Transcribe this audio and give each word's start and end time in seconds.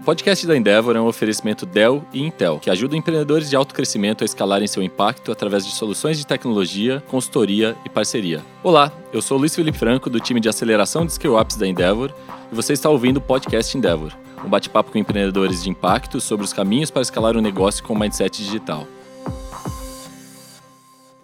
O 0.00 0.02
podcast 0.02 0.46
da 0.46 0.56
Endeavor 0.56 0.96
é 0.96 1.00
um 1.00 1.06
oferecimento 1.06 1.66
Dell 1.66 2.02
e 2.10 2.22
Intel, 2.22 2.58
que 2.58 2.70
ajuda 2.70 2.96
empreendedores 2.96 3.50
de 3.50 3.54
alto 3.54 3.74
crescimento 3.74 4.22
a 4.22 4.24
escalarem 4.24 4.66
seu 4.66 4.82
impacto 4.82 5.30
através 5.30 5.62
de 5.66 5.72
soluções 5.72 6.16
de 6.16 6.26
tecnologia, 6.26 7.04
consultoria 7.06 7.76
e 7.84 7.90
parceria. 7.90 8.42
Olá, 8.64 8.90
eu 9.12 9.20
sou 9.20 9.36
Luiz 9.36 9.54
Felipe 9.54 9.76
Franco, 9.76 10.08
do 10.08 10.18
time 10.18 10.40
de 10.40 10.48
aceleração 10.48 11.04
de 11.04 11.12
Skill 11.12 11.38
Ups 11.38 11.56
da 11.56 11.68
Endeavor, 11.68 12.14
e 12.50 12.54
você 12.54 12.72
está 12.72 12.88
ouvindo 12.88 13.18
o 13.18 13.20
podcast 13.20 13.76
Endeavor, 13.76 14.14
um 14.42 14.48
bate-papo 14.48 14.90
com 14.90 14.96
empreendedores 14.96 15.62
de 15.62 15.68
impacto 15.68 16.18
sobre 16.18 16.46
os 16.46 16.52
caminhos 16.54 16.90
para 16.90 17.02
escalar 17.02 17.36
um 17.36 17.42
negócio 17.42 17.84
com 17.84 17.94
mindset 17.94 18.42
digital. 18.42 18.88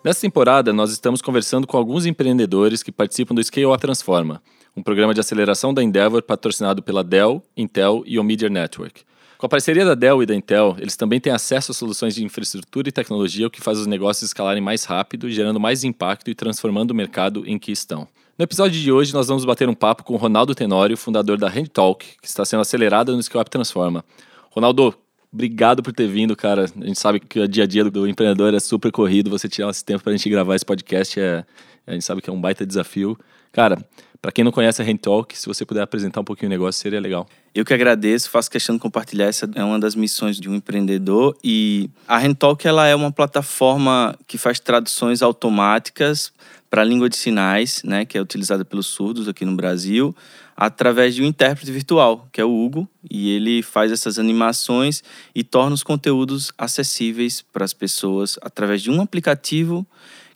Nessa 0.04 0.20
temporada, 0.20 0.70
nós 0.74 0.92
estamos 0.92 1.22
conversando 1.22 1.66
com 1.66 1.78
alguns 1.78 2.04
empreendedores 2.04 2.82
que 2.82 2.92
participam 2.92 3.34
do 3.34 3.42
Scale 3.42 3.66
Up 3.68 3.80
Transforma, 3.80 4.42
um 4.76 4.82
programa 4.82 5.14
de 5.14 5.20
aceleração 5.20 5.72
da 5.72 5.82
Endeavor 5.82 6.22
patrocinado 6.22 6.82
pela 6.82 7.02
Dell, 7.02 7.42
Intel 7.56 8.02
e 8.04 8.18
o 8.18 8.22
Media 8.22 8.50
Network. 8.50 9.02
Com 9.38 9.46
a 9.46 9.48
parceria 9.48 9.84
da 9.84 9.94
Dell 9.94 10.22
e 10.22 10.26
da 10.26 10.34
Intel, 10.34 10.76
eles 10.78 10.96
também 10.96 11.18
têm 11.18 11.32
acesso 11.32 11.72
a 11.72 11.74
soluções 11.74 12.14
de 12.14 12.24
infraestrutura 12.24 12.88
e 12.88 12.92
tecnologia, 12.92 13.46
o 13.46 13.50
que 13.50 13.60
faz 13.60 13.78
os 13.78 13.86
negócios 13.86 14.30
escalarem 14.30 14.62
mais 14.62 14.84
rápido, 14.84 15.30
gerando 15.30 15.58
mais 15.58 15.82
impacto 15.82 16.30
e 16.30 16.34
transformando 16.34 16.90
o 16.90 16.94
mercado 16.94 17.42
em 17.46 17.58
que 17.58 17.72
estão. 17.72 18.06
No 18.38 18.42
episódio 18.42 18.78
de 18.78 18.92
hoje, 18.92 19.14
nós 19.14 19.28
vamos 19.28 19.46
bater 19.46 19.66
um 19.66 19.74
papo 19.74 20.04
com 20.04 20.16
Ronaldo 20.16 20.54
Tenório, 20.54 20.96
fundador 20.96 21.38
da 21.38 21.48
HandTalk, 21.48 22.04
que 22.20 22.28
está 22.28 22.44
sendo 22.44 22.60
acelerada 22.60 23.12
no 23.12 23.22
Scale 23.22 23.40
Up 23.40 23.50
Transforma. 23.50 24.04
Ronaldo, 24.50 24.94
Obrigado 25.32 25.82
por 25.82 25.92
ter 25.92 26.08
vindo, 26.08 26.34
cara. 26.34 26.64
A 26.64 26.86
gente 26.86 26.98
sabe 26.98 27.20
que 27.20 27.38
o 27.40 27.48
dia 27.48 27.64
a 27.64 27.66
dia 27.66 27.84
do 27.84 28.06
empreendedor 28.08 28.54
é 28.54 28.60
super 28.60 28.90
corrido. 28.90 29.30
Você 29.30 29.48
tirar 29.48 29.70
esse 29.70 29.84
tempo 29.84 30.02
para 30.02 30.12
a 30.12 30.16
gente 30.16 30.28
gravar 30.30 30.54
esse 30.54 30.64
podcast 30.64 31.20
é. 31.20 31.44
A 31.86 31.92
gente 31.92 32.04
sabe 32.04 32.20
que 32.20 32.28
é 32.28 32.32
um 32.32 32.40
baita 32.40 32.66
desafio. 32.66 33.16
Cara, 33.52 33.78
para 34.20 34.32
quem 34.32 34.42
não 34.44 34.50
conhece 34.50 34.82
a 34.82 34.84
Hand 34.84 34.96
Talk, 34.96 35.38
se 35.38 35.46
você 35.46 35.64
puder 35.64 35.82
apresentar 35.82 36.20
um 36.20 36.24
pouquinho 36.24 36.48
o 36.48 36.50
negócio, 36.50 36.80
seria 36.80 37.00
legal. 37.00 37.28
Eu 37.54 37.64
que 37.64 37.72
agradeço, 37.72 38.28
faço 38.28 38.50
questão 38.50 38.74
de 38.74 38.80
compartilhar. 38.80 39.26
Essa 39.26 39.48
é 39.54 39.62
uma 39.62 39.78
das 39.78 39.94
missões 39.94 40.40
de 40.40 40.48
um 40.48 40.54
empreendedor. 40.54 41.36
E 41.44 41.88
a 42.08 42.18
Hand 42.18 42.34
Talk 42.34 42.66
ela 42.66 42.86
é 42.86 42.94
uma 42.94 43.12
plataforma 43.12 44.18
que 44.26 44.36
faz 44.36 44.58
traduções 44.58 45.22
automáticas 45.22 46.32
para 46.68 46.82
a 46.82 46.84
língua 46.84 47.08
de 47.08 47.16
sinais, 47.16 47.82
né, 47.84 48.04
que 48.04 48.18
é 48.18 48.20
utilizada 48.20 48.64
pelos 48.64 48.88
surdos 48.88 49.28
aqui 49.28 49.44
no 49.44 49.54
Brasil 49.54 50.14
através 50.56 51.14
de 51.14 51.22
um 51.22 51.26
intérprete 51.26 51.70
virtual, 51.70 52.28
que 52.32 52.40
é 52.40 52.44
o 52.44 52.64
Hugo, 52.64 52.88
e 53.08 53.30
ele 53.30 53.62
faz 53.62 53.92
essas 53.92 54.18
animações 54.18 55.02
e 55.34 55.44
torna 55.44 55.74
os 55.74 55.82
conteúdos 55.82 56.52
acessíveis 56.56 57.42
para 57.52 57.64
as 57.64 57.72
pessoas 57.72 58.38
através 58.42 58.80
de 58.80 58.90
um 58.90 59.00
aplicativo 59.00 59.86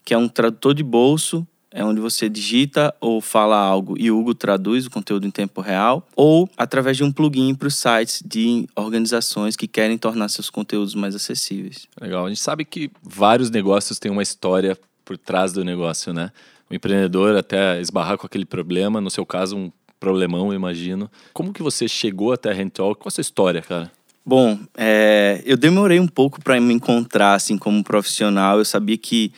que 0.03 0.13
é 0.13 0.17
um 0.17 0.27
tradutor 0.27 0.73
de 0.73 0.83
bolso, 0.83 1.45
é 1.71 1.83
onde 1.85 2.01
você 2.01 2.27
digita 2.27 2.93
ou 2.99 3.21
fala 3.21 3.57
algo 3.57 3.95
e 3.97 4.11
o 4.11 4.19
Hugo 4.19 4.35
traduz 4.35 4.85
o 4.85 4.91
conteúdo 4.91 5.25
em 5.25 5.31
tempo 5.31 5.61
real, 5.61 6.05
ou 6.15 6.49
através 6.57 6.97
de 6.97 7.03
um 7.03 7.11
plugin 7.11 7.55
para 7.55 7.67
os 7.67 7.75
sites 7.75 8.21
de 8.25 8.67
organizações 8.75 9.55
que 9.55 9.67
querem 9.67 9.97
tornar 9.97 10.27
seus 10.29 10.49
conteúdos 10.49 10.93
mais 10.93 11.15
acessíveis. 11.15 11.87
Legal. 11.99 12.25
A 12.25 12.29
gente 12.29 12.41
sabe 12.41 12.65
que 12.65 12.91
vários 13.01 13.49
negócios 13.49 13.99
têm 13.99 14.11
uma 14.11 14.23
história 14.23 14.77
por 15.05 15.17
trás 15.17 15.53
do 15.53 15.63
negócio, 15.63 16.13
né? 16.13 16.31
O 16.69 16.75
empreendedor 16.75 17.35
até 17.35 17.81
esbarrar 17.81 18.17
com 18.17 18.25
aquele 18.25 18.45
problema, 18.45 19.01
no 19.01 19.09
seu 19.09 19.25
caso, 19.25 19.57
um 19.57 19.71
problemão, 20.01 20.51
imagino. 20.51 21.09
Como 21.31 21.53
que 21.53 21.61
você 21.61 21.87
chegou 21.87 22.33
até 22.33 22.49
a 22.49 22.53
Rental? 22.53 22.95
Qual 22.95 23.07
a 23.07 23.11
sua 23.11 23.21
história, 23.21 23.61
cara? 23.61 23.89
Bom, 24.25 24.59
é, 24.75 25.41
eu 25.45 25.55
demorei 25.55 25.99
um 25.99 26.07
pouco 26.07 26.41
para 26.41 26.59
me 26.59 26.73
encontrar 26.73 27.35
assim 27.35 27.55
como 27.57 27.83
profissional. 27.83 28.57
Eu 28.57 28.65
sabia 28.65 28.97
que 28.97 29.31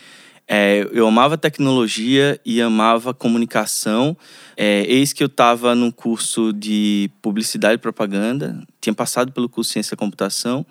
é, 0.47 0.88
eu 0.91 1.06
amava 1.06 1.38
tecnologia 1.38 2.39
e 2.45 2.61
amava 2.61 3.14
comunicação. 3.14 4.16
É, 4.56 4.86
eis 4.88 5.11
que 5.11 5.22
eu 5.22 5.28
estava 5.28 5.75
num 5.75 5.91
curso 5.91 6.53
de 6.53 7.11
publicidade 7.22 7.75
e 7.75 7.78
propaganda, 7.78 8.58
tinha 8.80 8.94
passado 8.94 9.34
pelo 9.34 9.50
curso 9.50 9.69
de 9.69 9.73
ciência 9.73 9.95
da 9.95 10.00
computação 10.00 10.66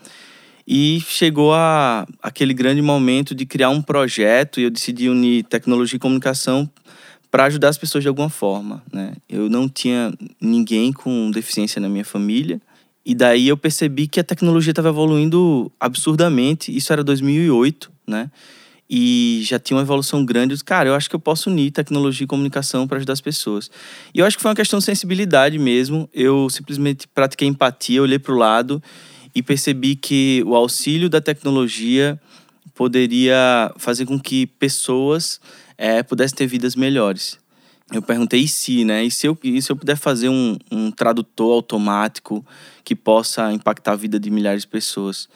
e 0.66 1.02
chegou 1.06 1.52
a 1.52 2.06
aquele 2.22 2.54
grande 2.54 2.80
momento 2.80 3.34
de 3.34 3.44
criar 3.44 3.70
um 3.70 3.82
projeto 3.82 4.60
e 4.60 4.64
eu 4.64 4.70
decidi 4.70 5.08
unir 5.08 5.44
tecnologia 5.44 5.96
e 5.96 6.00
comunicação 6.00 6.70
para 7.32 7.44
ajudar 7.44 7.70
as 7.70 7.78
pessoas 7.78 8.04
de 8.04 8.08
alguma 8.08 8.28
forma, 8.28 8.82
né? 8.92 9.14
Eu 9.26 9.48
não 9.48 9.66
tinha 9.66 10.12
ninguém 10.38 10.92
com 10.92 11.30
deficiência 11.30 11.80
na 11.80 11.88
minha 11.88 12.04
família. 12.04 12.60
E 13.06 13.14
daí 13.14 13.48
eu 13.48 13.56
percebi 13.56 14.06
que 14.06 14.20
a 14.20 14.24
tecnologia 14.24 14.70
estava 14.70 14.90
evoluindo 14.90 15.72
absurdamente. 15.80 16.76
Isso 16.76 16.92
era 16.92 17.02
2008, 17.02 17.90
né? 18.06 18.30
E 18.88 19.40
já 19.44 19.58
tinha 19.58 19.78
uma 19.78 19.82
evolução 19.82 20.22
grande. 20.26 20.62
Cara, 20.62 20.90
eu 20.90 20.94
acho 20.94 21.08
que 21.08 21.16
eu 21.16 21.20
posso 21.20 21.48
unir 21.48 21.70
tecnologia 21.70 22.24
e 22.24 22.28
comunicação 22.28 22.86
para 22.86 22.98
ajudar 22.98 23.14
as 23.14 23.20
pessoas. 23.22 23.70
E 24.14 24.18
eu 24.18 24.26
acho 24.26 24.36
que 24.36 24.42
foi 24.42 24.50
uma 24.50 24.54
questão 24.54 24.78
de 24.78 24.84
sensibilidade 24.84 25.58
mesmo. 25.58 26.06
Eu 26.12 26.50
simplesmente 26.50 27.08
pratiquei 27.08 27.48
empatia, 27.48 28.02
olhei 28.02 28.18
para 28.18 28.34
o 28.34 28.36
lado 28.36 28.82
e 29.34 29.42
percebi 29.42 29.96
que 29.96 30.44
o 30.46 30.54
auxílio 30.54 31.08
da 31.08 31.18
tecnologia 31.22 32.20
poderia 32.74 33.72
fazer 33.78 34.04
com 34.04 34.20
que 34.20 34.46
pessoas 34.46 35.40
é, 35.76 36.02
pudesse 36.02 36.34
ter 36.34 36.46
vidas 36.46 36.76
melhores. 36.76 37.38
Eu 37.92 38.00
perguntei 38.00 38.40
e 38.40 38.48
se, 38.48 38.84
né? 38.84 39.04
E 39.04 39.10
se 39.10 39.26
eu, 39.26 39.36
e 39.42 39.60
se 39.60 39.70
eu 39.70 39.76
puder 39.76 39.96
fazer 39.96 40.28
um, 40.28 40.56
um 40.70 40.90
tradutor 40.90 41.52
automático 41.52 42.44
que 42.84 42.94
possa 42.94 43.52
impactar 43.52 43.92
a 43.92 43.96
vida 43.96 44.18
de 44.18 44.30
milhares 44.30 44.62
de 44.62 44.68
pessoas? 44.68 45.28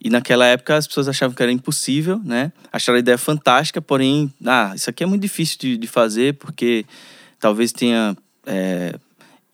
E 0.00 0.10
naquela 0.10 0.46
época 0.46 0.76
as 0.76 0.86
pessoas 0.86 1.08
achavam 1.08 1.34
que 1.34 1.42
era 1.42 1.50
impossível, 1.50 2.20
né? 2.24 2.52
Acharam 2.72 2.96
a 2.96 3.00
ideia 3.00 3.18
fantástica, 3.18 3.80
porém, 3.82 4.32
ah, 4.44 4.72
isso 4.74 4.88
aqui 4.88 5.02
é 5.02 5.06
muito 5.06 5.22
difícil 5.22 5.58
de, 5.58 5.76
de 5.76 5.86
fazer 5.86 6.34
porque 6.34 6.84
talvez 7.40 7.72
tenha 7.72 8.16
é, 8.46 8.94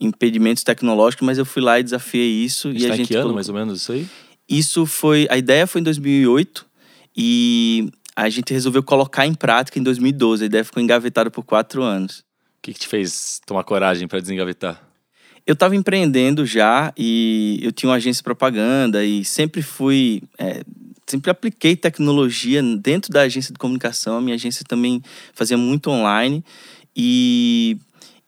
impedimentos 0.01 0.63
tecnológicos, 0.63 1.25
mas 1.25 1.39
eu 1.39 1.47
fui 1.47 1.63
lá 1.63 1.79
e 1.79 1.83
desafiei 1.83 2.45
isso. 2.45 2.69
A 2.69 2.73
gente 2.73 2.83
e 2.83 2.87
tá 2.89 2.93
a 2.93 2.97
gente 2.97 3.09
que 3.09 3.15
ano, 3.15 3.23
colocou... 3.23 3.35
mais 3.37 3.49
ou 3.49 3.55
menos, 3.55 3.81
isso 3.81 3.93
aí? 3.93 4.07
Isso 4.49 4.85
foi. 4.85 5.27
A 5.31 5.39
ideia 5.39 5.67
foi 5.67 5.81
em 5.81 5.85
2008 5.85 6.67
e 7.17 7.91
a 8.15 8.29
gente 8.29 8.53
resolveu 8.53 8.83
colocar 8.83 9.27
em 9.27 9.35
prática 9.35 9.79
em 9.79 9.83
2012. 9.83 10.45
A 10.45 10.47
ideia 10.47 10.65
ficou 10.65 10.83
engavetada 10.83 11.31
por 11.31 11.43
quatro 11.43 11.83
anos. 11.83 12.19
O 12.19 12.63
que, 12.63 12.73
que 12.73 12.81
te 12.81 12.89
fez 12.89 13.41
tomar 13.47 13.65
coragem 13.65 14.07
para 14.07 14.21
desengavetar? 14.21 14.83
Eu 15.47 15.55
estava 15.55 15.75
empreendendo 15.75 16.47
já 16.47 16.93
e 16.97 17.59
eu 17.63 17.73
tinha 17.73 17.91
uma 17.91 17.97
agência 17.97 18.21
de 18.21 18.25
propaganda 18.25 19.05
e 19.05 19.25
sempre 19.25 19.61
fui. 19.61 20.23
É, 20.39 20.63
sempre 21.07 21.31
apliquei 21.31 21.75
tecnologia 21.75 22.63
dentro 22.79 23.13
da 23.13 23.23
agência 23.23 23.53
de 23.53 23.59
comunicação. 23.59 24.19
A 24.19 24.21
minha 24.21 24.37
agência 24.37 24.65
também 24.67 25.03
fazia 25.35 25.57
muito 25.57 25.91
online. 25.91 26.45
E, 26.95 27.77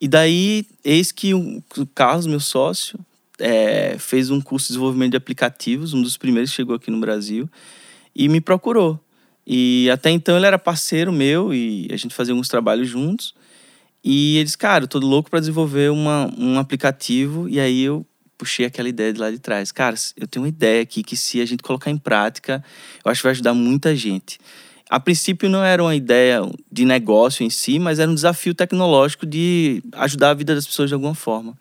e 0.01 0.09
daí, 0.09 0.67
eis 0.83 1.13
que 1.13 1.35
o 1.35 1.63
Carlos, 1.95 2.27
meu 2.27 2.41
sócio, 2.41 2.99
é, 3.39 3.97
fez 3.99 4.31
um 4.31 4.41
curso 4.41 4.67
de 4.67 4.73
desenvolvimento 4.73 5.13
de 5.13 5.17
aplicativos, 5.17 5.93
um 5.93 6.03
dos 6.03 6.17
primeiros 6.17 6.51
que 6.51 6.57
chegou 6.57 6.75
aqui 6.75 6.91
no 6.91 6.99
Brasil, 6.99 7.49
e 8.15 8.29
me 8.29 8.41
procurou. 8.41 8.99
E 9.47 9.91
até 9.91 10.11
então 10.11 10.37
ele 10.37 10.47
era 10.47 10.59
parceiro 10.59 11.13
meu 11.13 11.53
e 11.53 11.89
a 11.91 11.97
gente 11.97 12.15
fazia 12.15 12.33
alguns 12.33 12.49
trabalhos 12.49 12.89
juntos. 12.89 13.35
E 14.03 14.39
eles, 14.39 14.55
cara, 14.55 14.85
eu 14.85 14.89
tô 14.89 14.99
louco 14.99 15.31
para 15.31 15.41
desenvolver 15.41 15.91
uma, 15.91 16.31
um 16.39 16.59
aplicativo. 16.59 17.49
E 17.49 17.59
aí 17.59 17.83
eu 17.83 18.07
puxei 18.37 18.67
aquela 18.67 18.89
ideia 18.89 19.13
de 19.13 19.21
lá 19.21 19.31
de 19.31 19.39
trás. 19.39 19.73
Cara, 19.73 19.97
eu 20.17 20.27
tenho 20.27 20.45
uma 20.45 20.49
ideia 20.49 20.83
aqui 20.83 21.03
que 21.03 21.17
se 21.17 21.41
a 21.41 21.47
gente 21.47 21.63
colocar 21.63 21.91
em 21.91 21.97
prática, 21.97 22.63
eu 23.05 23.11
acho 23.11 23.21
que 23.21 23.25
vai 23.25 23.33
ajudar 23.33 23.55
muita 23.55 23.95
gente. 23.97 24.39
A 24.91 25.01
princípio 25.01 25.49
não 25.49 25.65
era 25.65 25.83
uma 25.83 25.95
ideia 25.95 26.43
de 26.71 26.85
negócio 26.85 27.45
em 27.45 27.51
si, 27.51 27.79
mas 27.79 27.99
era 27.99 28.11
um 28.11 28.15
desafio 28.15 28.55
tecnológico 28.55 29.25
de 29.25 29.83
ajudar 29.93 30.31
a 30.31 30.35
vida 30.35 30.55
das 30.55 30.67
pessoas 30.67 30.91
de 30.91 30.95
alguma 30.95 31.15
forma. 31.15 31.57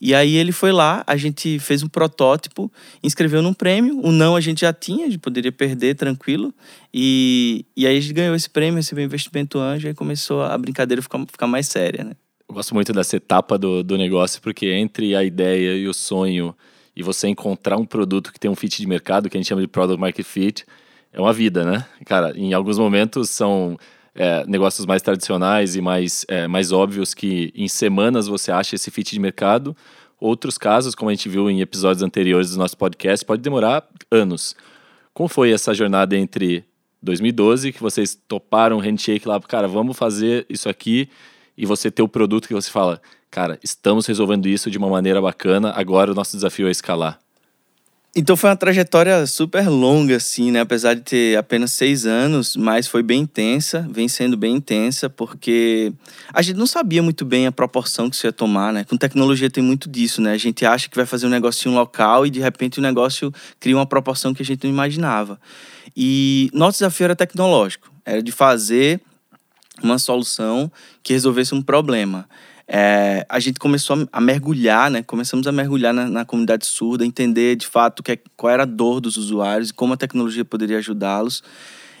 E 0.00 0.14
aí 0.14 0.36
ele 0.36 0.52
foi 0.52 0.72
lá, 0.72 1.02
a 1.06 1.16
gente 1.16 1.58
fez 1.58 1.82
um 1.82 1.88
protótipo, 1.88 2.70
inscreveu 3.02 3.40
num 3.40 3.54
prêmio. 3.54 3.98
O 4.04 4.12
não 4.12 4.36
a 4.36 4.40
gente 4.40 4.60
já 4.60 4.72
tinha, 4.72 5.06
a 5.06 5.08
gente 5.08 5.20
poderia 5.20 5.50
perder 5.50 5.94
tranquilo. 5.94 6.52
E, 6.92 7.64
e 7.76 7.86
aí 7.86 7.96
a 7.96 8.00
gente 8.00 8.12
ganhou 8.12 8.34
esse 8.34 8.48
prêmio, 8.48 8.76
recebeu 8.76 9.04
investimento 9.04 9.58
anjo, 9.58 9.88
e 9.88 9.94
começou 9.94 10.42
a 10.42 10.56
brincadeira 10.58 11.00
ficar, 11.00 11.18
ficar 11.26 11.46
mais 11.46 11.66
séria, 11.66 12.04
né? 12.04 12.12
Eu 12.48 12.54
gosto 12.54 12.74
muito 12.74 12.92
dessa 12.92 13.16
etapa 13.16 13.58
do, 13.58 13.82
do 13.82 13.96
negócio, 13.96 14.40
porque 14.40 14.66
entre 14.66 15.16
a 15.16 15.24
ideia 15.24 15.76
e 15.76 15.88
o 15.88 15.94
sonho 15.94 16.54
e 16.94 17.02
você 17.02 17.28
encontrar 17.28 17.76
um 17.76 17.84
produto 17.84 18.32
que 18.32 18.40
tem 18.40 18.50
um 18.50 18.54
fit 18.54 18.80
de 18.80 18.86
mercado, 18.86 19.28
que 19.28 19.36
a 19.36 19.40
gente 19.40 19.48
chama 19.48 19.60
de 19.60 19.68
product 19.68 20.00
market 20.00 20.24
fit, 20.24 20.64
é 21.12 21.20
uma 21.20 21.32
vida, 21.32 21.64
né? 21.64 21.84
Cara, 22.04 22.32
em 22.36 22.52
alguns 22.52 22.78
momentos 22.78 23.30
são 23.30 23.76
é, 24.16 24.44
negócios 24.46 24.86
mais 24.86 25.02
tradicionais 25.02 25.76
e 25.76 25.80
mais, 25.80 26.24
é, 26.28 26.48
mais 26.48 26.72
óbvios 26.72 27.14
que 27.14 27.52
em 27.54 27.68
semanas 27.68 28.26
você 28.26 28.50
acha 28.50 28.74
esse 28.74 28.90
fit 28.90 29.12
de 29.12 29.20
mercado. 29.20 29.76
Outros 30.18 30.56
casos, 30.56 30.94
como 30.94 31.10
a 31.10 31.14
gente 31.14 31.28
viu 31.28 31.50
em 31.50 31.60
episódios 31.60 32.02
anteriores 32.02 32.50
do 32.50 32.58
nosso 32.58 32.76
podcast, 32.76 33.24
pode 33.24 33.42
demorar 33.42 33.86
anos. 34.10 34.56
Como 35.12 35.28
foi 35.28 35.52
essa 35.52 35.74
jornada 35.74 36.16
entre 36.16 36.64
2012, 37.02 37.72
que 37.72 37.80
vocês 37.80 38.18
toparam 38.26 38.78
o 38.78 38.80
handshake 38.80 39.28
lá, 39.28 39.38
cara, 39.40 39.68
vamos 39.68 39.96
fazer 39.96 40.46
isso 40.48 40.68
aqui, 40.68 41.08
e 41.56 41.66
você 41.66 41.90
ter 41.90 42.02
o 42.02 42.08
produto 42.08 42.48
que 42.48 42.54
você 42.54 42.70
fala, 42.70 43.00
cara, 43.30 43.58
estamos 43.62 44.06
resolvendo 44.06 44.46
isso 44.46 44.70
de 44.70 44.78
uma 44.78 44.88
maneira 44.88 45.20
bacana, 45.20 45.72
agora 45.76 46.12
o 46.12 46.14
nosso 46.14 46.36
desafio 46.36 46.68
é 46.68 46.70
escalar? 46.70 47.20
Então 48.18 48.34
foi 48.34 48.48
uma 48.48 48.56
trajetória 48.56 49.26
super 49.26 49.68
longa, 49.68 50.16
assim, 50.16 50.50
né? 50.50 50.60
Apesar 50.60 50.94
de 50.94 51.02
ter 51.02 51.36
apenas 51.36 51.72
seis 51.72 52.06
anos, 52.06 52.56
mas 52.56 52.88
foi 52.88 53.02
bem 53.02 53.20
intensa, 53.20 53.86
vem 53.90 54.08
sendo 54.08 54.38
bem 54.38 54.54
intensa, 54.56 55.10
porque 55.10 55.92
a 56.32 56.40
gente 56.40 56.56
não 56.56 56.66
sabia 56.66 57.02
muito 57.02 57.26
bem 57.26 57.46
a 57.46 57.52
proporção 57.52 58.08
que 58.08 58.16
isso 58.16 58.26
ia 58.26 58.32
tomar, 58.32 58.72
né? 58.72 58.84
Com 58.84 58.96
tecnologia 58.96 59.50
tem 59.50 59.62
muito 59.62 59.86
disso, 59.86 60.22
né? 60.22 60.32
A 60.32 60.38
gente 60.38 60.64
acha 60.64 60.88
que 60.88 60.96
vai 60.96 61.04
fazer 61.04 61.26
um 61.26 61.28
negocinho 61.28 61.74
local 61.74 62.24
e 62.24 62.30
de 62.30 62.40
repente 62.40 62.78
o 62.78 62.82
negócio 62.82 63.30
cria 63.60 63.76
uma 63.76 63.84
proporção 63.84 64.32
que 64.32 64.42
a 64.42 64.46
gente 64.46 64.64
não 64.64 64.70
imaginava. 64.70 65.38
E 65.94 66.48
nosso 66.54 66.78
desafio 66.78 67.04
era 67.04 67.14
tecnológico, 67.14 67.92
era 68.02 68.22
de 68.22 68.32
fazer 68.32 68.98
uma 69.82 69.98
solução 69.98 70.72
que 71.02 71.12
resolvesse 71.12 71.54
um 71.54 71.60
problema 71.60 72.26
é, 72.68 73.24
a 73.28 73.38
gente 73.38 73.60
começou 73.60 74.08
a, 74.10 74.20
mergulhar, 74.20 74.90
né? 74.90 75.02
Começamos 75.02 75.46
a 75.46 75.52
mergulhar 75.52 75.94
na, 75.94 76.08
na 76.08 76.24
comunidade 76.24 76.66
surda, 76.66 77.06
entender 77.06 77.54
de 77.56 77.66
fato 77.66 78.02
que, 78.02 78.12
é, 78.12 78.18
qual 78.36 78.52
era 78.52 78.64
a 78.64 78.66
dor 78.66 79.00
dos 79.00 79.16
usuários 79.16 79.70
e 79.70 79.74
como 79.74 79.92
a 79.92 79.96
tecnologia 79.96 80.44
poderia 80.44 80.78
ajudá-los. 80.78 81.42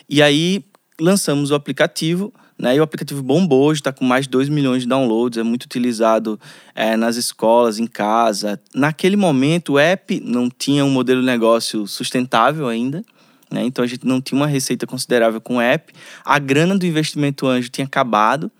E 0.08 0.20
aí 0.20 0.64
lançamos 1.00 1.50
o 1.52 1.54
aplicativo, 1.54 2.32
né? 2.58 2.74
E 2.74 2.80
o 2.80 2.82
aplicativo 2.82 3.22
bombou, 3.22 3.66
hoje 3.66 3.80
está 3.80 3.92
com 3.92 4.04
mais 4.04 4.24
de 4.24 4.30
2 4.30 4.48
milhões 4.48 4.82
de 4.82 4.88
downloads, 4.88 5.38
é 5.38 5.42
muito 5.44 5.64
utilizado 5.64 6.40
é, 6.74 6.96
nas 6.96 7.16
escolas, 7.16 7.78
em 7.78 7.86
casa. 7.86 8.60
Naquele 8.74 9.16
momento, 9.16 9.74
o 9.74 9.78
app 9.78 10.20
não 10.24 10.48
tinha 10.48 10.84
um 10.84 10.90
modelo 10.90 11.20
de 11.20 11.26
negócio 11.26 11.86
sustentável 11.86 12.66
ainda. 12.66 13.04
Né? 13.50 13.64
Então 13.64 13.84
a 13.84 13.86
gente 13.86 14.04
não 14.04 14.20
tinha 14.20 14.36
uma 14.36 14.46
receita 14.46 14.86
considerável 14.86 15.40
com 15.40 15.56
o 15.56 15.60
app. 15.60 15.92
A 16.24 16.38
grana 16.38 16.76
do 16.76 16.84
investimento 16.84 17.46
anjo 17.46 17.68
tinha 17.68 17.86
acabado. 17.86 18.50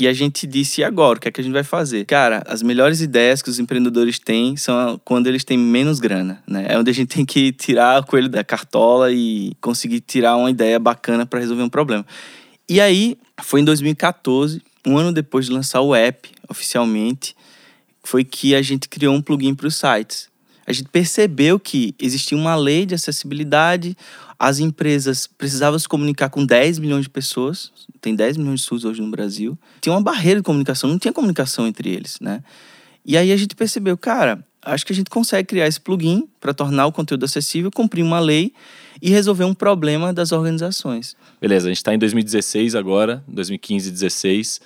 E 0.00 0.06
a 0.06 0.12
gente 0.12 0.46
disse, 0.46 0.80
e 0.80 0.84
agora? 0.84 1.18
O 1.18 1.20
que 1.20 1.26
é 1.26 1.32
que 1.32 1.40
a 1.40 1.44
gente 1.44 1.52
vai 1.52 1.64
fazer? 1.64 2.04
Cara, 2.04 2.40
as 2.46 2.62
melhores 2.62 3.00
ideias 3.00 3.42
que 3.42 3.50
os 3.50 3.58
empreendedores 3.58 4.20
têm 4.20 4.56
são 4.56 5.00
quando 5.04 5.26
eles 5.26 5.42
têm 5.42 5.58
menos 5.58 5.98
grana, 5.98 6.40
né? 6.46 6.66
É 6.68 6.78
onde 6.78 6.88
a 6.88 6.94
gente 6.94 7.08
tem 7.16 7.26
que 7.26 7.50
tirar 7.50 8.00
o 8.00 8.06
coelho 8.06 8.28
da 8.28 8.44
cartola 8.44 9.10
e 9.10 9.56
conseguir 9.60 10.00
tirar 10.00 10.36
uma 10.36 10.52
ideia 10.52 10.78
bacana 10.78 11.26
para 11.26 11.40
resolver 11.40 11.64
um 11.64 11.68
problema. 11.68 12.06
E 12.68 12.80
aí, 12.80 13.18
foi 13.42 13.60
em 13.60 13.64
2014, 13.64 14.62
um 14.86 14.96
ano 14.96 15.12
depois 15.12 15.46
de 15.46 15.52
lançar 15.52 15.80
o 15.80 15.92
app 15.92 16.30
oficialmente, 16.48 17.34
foi 18.04 18.22
que 18.22 18.54
a 18.54 18.62
gente 18.62 18.88
criou 18.88 19.12
um 19.12 19.20
plugin 19.20 19.52
para 19.52 19.66
os 19.66 19.74
sites. 19.74 20.28
A 20.64 20.72
gente 20.72 20.90
percebeu 20.90 21.58
que 21.58 21.92
existia 21.98 22.38
uma 22.38 22.54
lei 22.54 22.86
de 22.86 22.94
acessibilidade, 22.94 23.96
as 24.38 24.60
empresas 24.60 25.26
precisavam 25.26 25.78
se 25.78 25.88
comunicar 25.88 26.30
com 26.30 26.46
10 26.46 26.78
milhões 26.78 27.02
de 27.02 27.10
pessoas, 27.10 27.72
tem 28.00 28.14
10 28.14 28.36
milhões 28.36 28.60
de 28.60 28.66
SUS 28.66 28.84
hoje 28.84 29.02
no 29.02 29.10
Brasil. 29.10 29.58
Tinha 29.80 29.92
uma 29.92 30.02
barreira 30.02 30.38
de 30.40 30.44
comunicação, 30.44 30.88
não 30.88 30.98
tinha 30.98 31.12
comunicação 31.12 31.66
entre 31.66 31.90
eles, 31.90 32.18
né? 32.20 32.42
E 33.04 33.16
aí 33.16 33.32
a 33.32 33.36
gente 33.36 33.56
percebeu, 33.56 33.96
cara, 33.98 34.44
acho 34.62 34.86
que 34.86 34.92
a 34.92 34.96
gente 34.96 35.10
consegue 35.10 35.48
criar 35.48 35.66
esse 35.66 35.80
plugin 35.80 36.28
para 36.40 36.54
tornar 36.54 36.86
o 36.86 36.92
conteúdo 36.92 37.24
acessível, 37.24 37.70
cumprir 37.70 38.02
uma 38.02 38.20
lei 38.20 38.52
e 39.02 39.10
resolver 39.10 39.44
um 39.44 39.54
problema 39.54 40.12
das 40.12 40.30
organizações. 40.30 41.16
Beleza, 41.40 41.66
a 41.66 41.70
gente 41.70 41.78
está 41.78 41.94
em 41.94 41.98
2016 41.98 42.74
agora, 42.74 43.22
2015, 43.26 43.90
2016. 43.90 44.60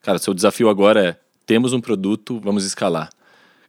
Cara, 0.00 0.18
seu 0.18 0.34
desafio 0.34 0.68
agora 0.68 1.08
é: 1.08 1.16
temos 1.46 1.72
um 1.72 1.80
produto, 1.80 2.40
vamos 2.40 2.64
escalar. 2.64 3.10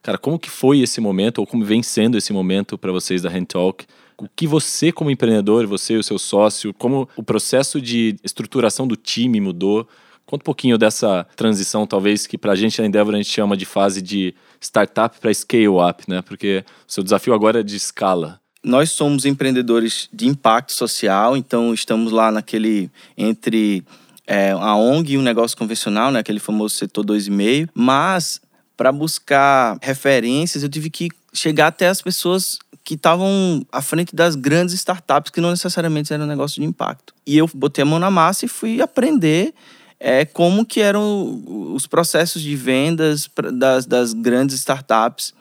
Cara, 0.01 0.17
como 0.17 0.39
que 0.39 0.49
foi 0.49 0.79
esse 0.79 0.99
momento, 0.99 1.39
ou 1.39 1.47
como 1.47 1.63
vem 1.63 1.81
sendo 1.83 2.17
esse 2.17 2.33
momento 2.33 2.77
para 2.77 2.91
vocês 2.91 3.21
da 3.21 3.29
Hand 3.29 3.45
Talk? 3.45 3.85
O 4.23 4.29
que 4.35 4.47
você, 4.47 4.91
como 4.91 5.11
empreendedor, 5.11 5.67
você 5.67 5.93
e 5.93 5.97
o 5.97 6.03
seu 6.03 6.17
sócio, 6.17 6.73
como 6.73 7.07
o 7.15 7.23
processo 7.23 7.81
de 7.81 8.15
estruturação 8.23 8.87
do 8.87 8.95
time 8.95 9.39
mudou. 9.41 9.87
Conta 10.25 10.43
um 10.43 10.45
pouquinho 10.45 10.77
dessa 10.77 11.27
transição, 11.35 11.85
talvez, 11.85 12.25
que 12.25 12.37
para 12.37 12.53
a 12.53 12.55
gente 12.55 12.79
na 12.79 12.87
Endeavor 12.87 13.13
a 13.13 13.17
gente 13.17 13.29
chama 13.29 13.57
de 13.57 13.65
fase 13.65 14.01
de 14.01 14.33
startup 14.59 15.19
para 15.19 15.33
scale 15.33 15.67
up, 15.67 16.03
né? 16.07 16.21
Porque 16.21 16.63
o 16.87 16.91
seu 16.91 17.03
desafio 17.03 17.33
agora 17.33 17.59
é 17.59 17.63
de 17.63 17.75
escala. 17.75 18.39
Nós 18.63 18.91
somos 18.91 19.25
empreendedores 19.25 20.07
de 20.13 20.25
impacto 20.25 20.71
social, 20.71 21.35
então 21.35 21.73
estamos 21.73 22.13
lá 22.13 22.31
naquele 22.31 22.89
entre 23.17 23.83
é, 24.25 24.51
a 24.51 24.75
ONG 24.75 25.13
e 25.13 25.17
um 25.17 25.21
negócio 25.21 25.57
convencional, 25.57 26.11
né? 26.11 26.19
Aquele 26.19 26.39
famoso 26.39 26.75
setor 26.75 27.05
2,5. 27.05 27.69
Mas 27.73 28.41
para 28.77 28.91
buscar 28.91 29.77
referências, 29.81 30.63
eu 30.63 30.69
tive 30.69 30.89
que 30.89 31.09
chegar 31.33 31.67
até 31.67 31.87
as 31.87 32.01
pessoas 32.01 32.59
que 32.83 32.95
estavam 32.95 33.65
à 33.71 33.81
frente 33.81 34.15
das 34.15 34.35
grandes 34.35 34.73
startups 34.75 35.31
que 35.31 35.39
não 35.39 35.51
necessariamente 35.51 36.13
eram 36.13 36.25
um 36.25 36.27
negócio 36.27 36.61
de 36.61 36.67
impacto. 36.67 37.13
E 37.25 37.37
eu 37.37 37.49
botei 37.53 37.83
a 37.83 37.85
mão 37.85 37.99
na 37.99 38.11
massa 38.11 38.45
e 38.45 38.47
fui 38.47 38.81
aprender 38.81 39.53
é, 39.99 40.25
como 40.25 40.65
que 40.65 40.81
eram 40.81 41.41
os 41.73 41.87
processos 41.87 42.41
de 42.41 42.55
vendas 42.55 43.29
das, 43.53 43.85
das 43.85 44.13
grandes 44.13 44.57
startups 44.57 45.33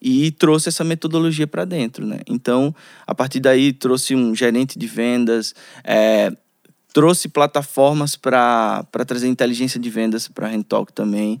e 0.00 0.30
trouxe 0.30 0.68
essa 0.68 0.84
metodologia 0.84 1.46
para 1.46 1.64
dentro, 1.64 2.06
né? 2.06 2.20
Então, 2.28 2.74
a 3.06 3.14
partir 3.14 3.40
daí, 3.40 3.72
trouxe 3.72 4.14
um 4.14 4.34
gerente 4.34 4.78
de 4.78 4.86
vendas, 4.86 5.54
é, 5.82 6.30
trouxe 6.92 7.26
plataformas 7.28 8.14
para 8.14 8.86
trazer 9.04 9.26
inteligência 9.26 9.80
de 9.80 9.90
vendas 9.90 10.28
para 10.28 10.46
a 10.46 10.50
Rentalk 10.50 10.92
também. 10.92 11.40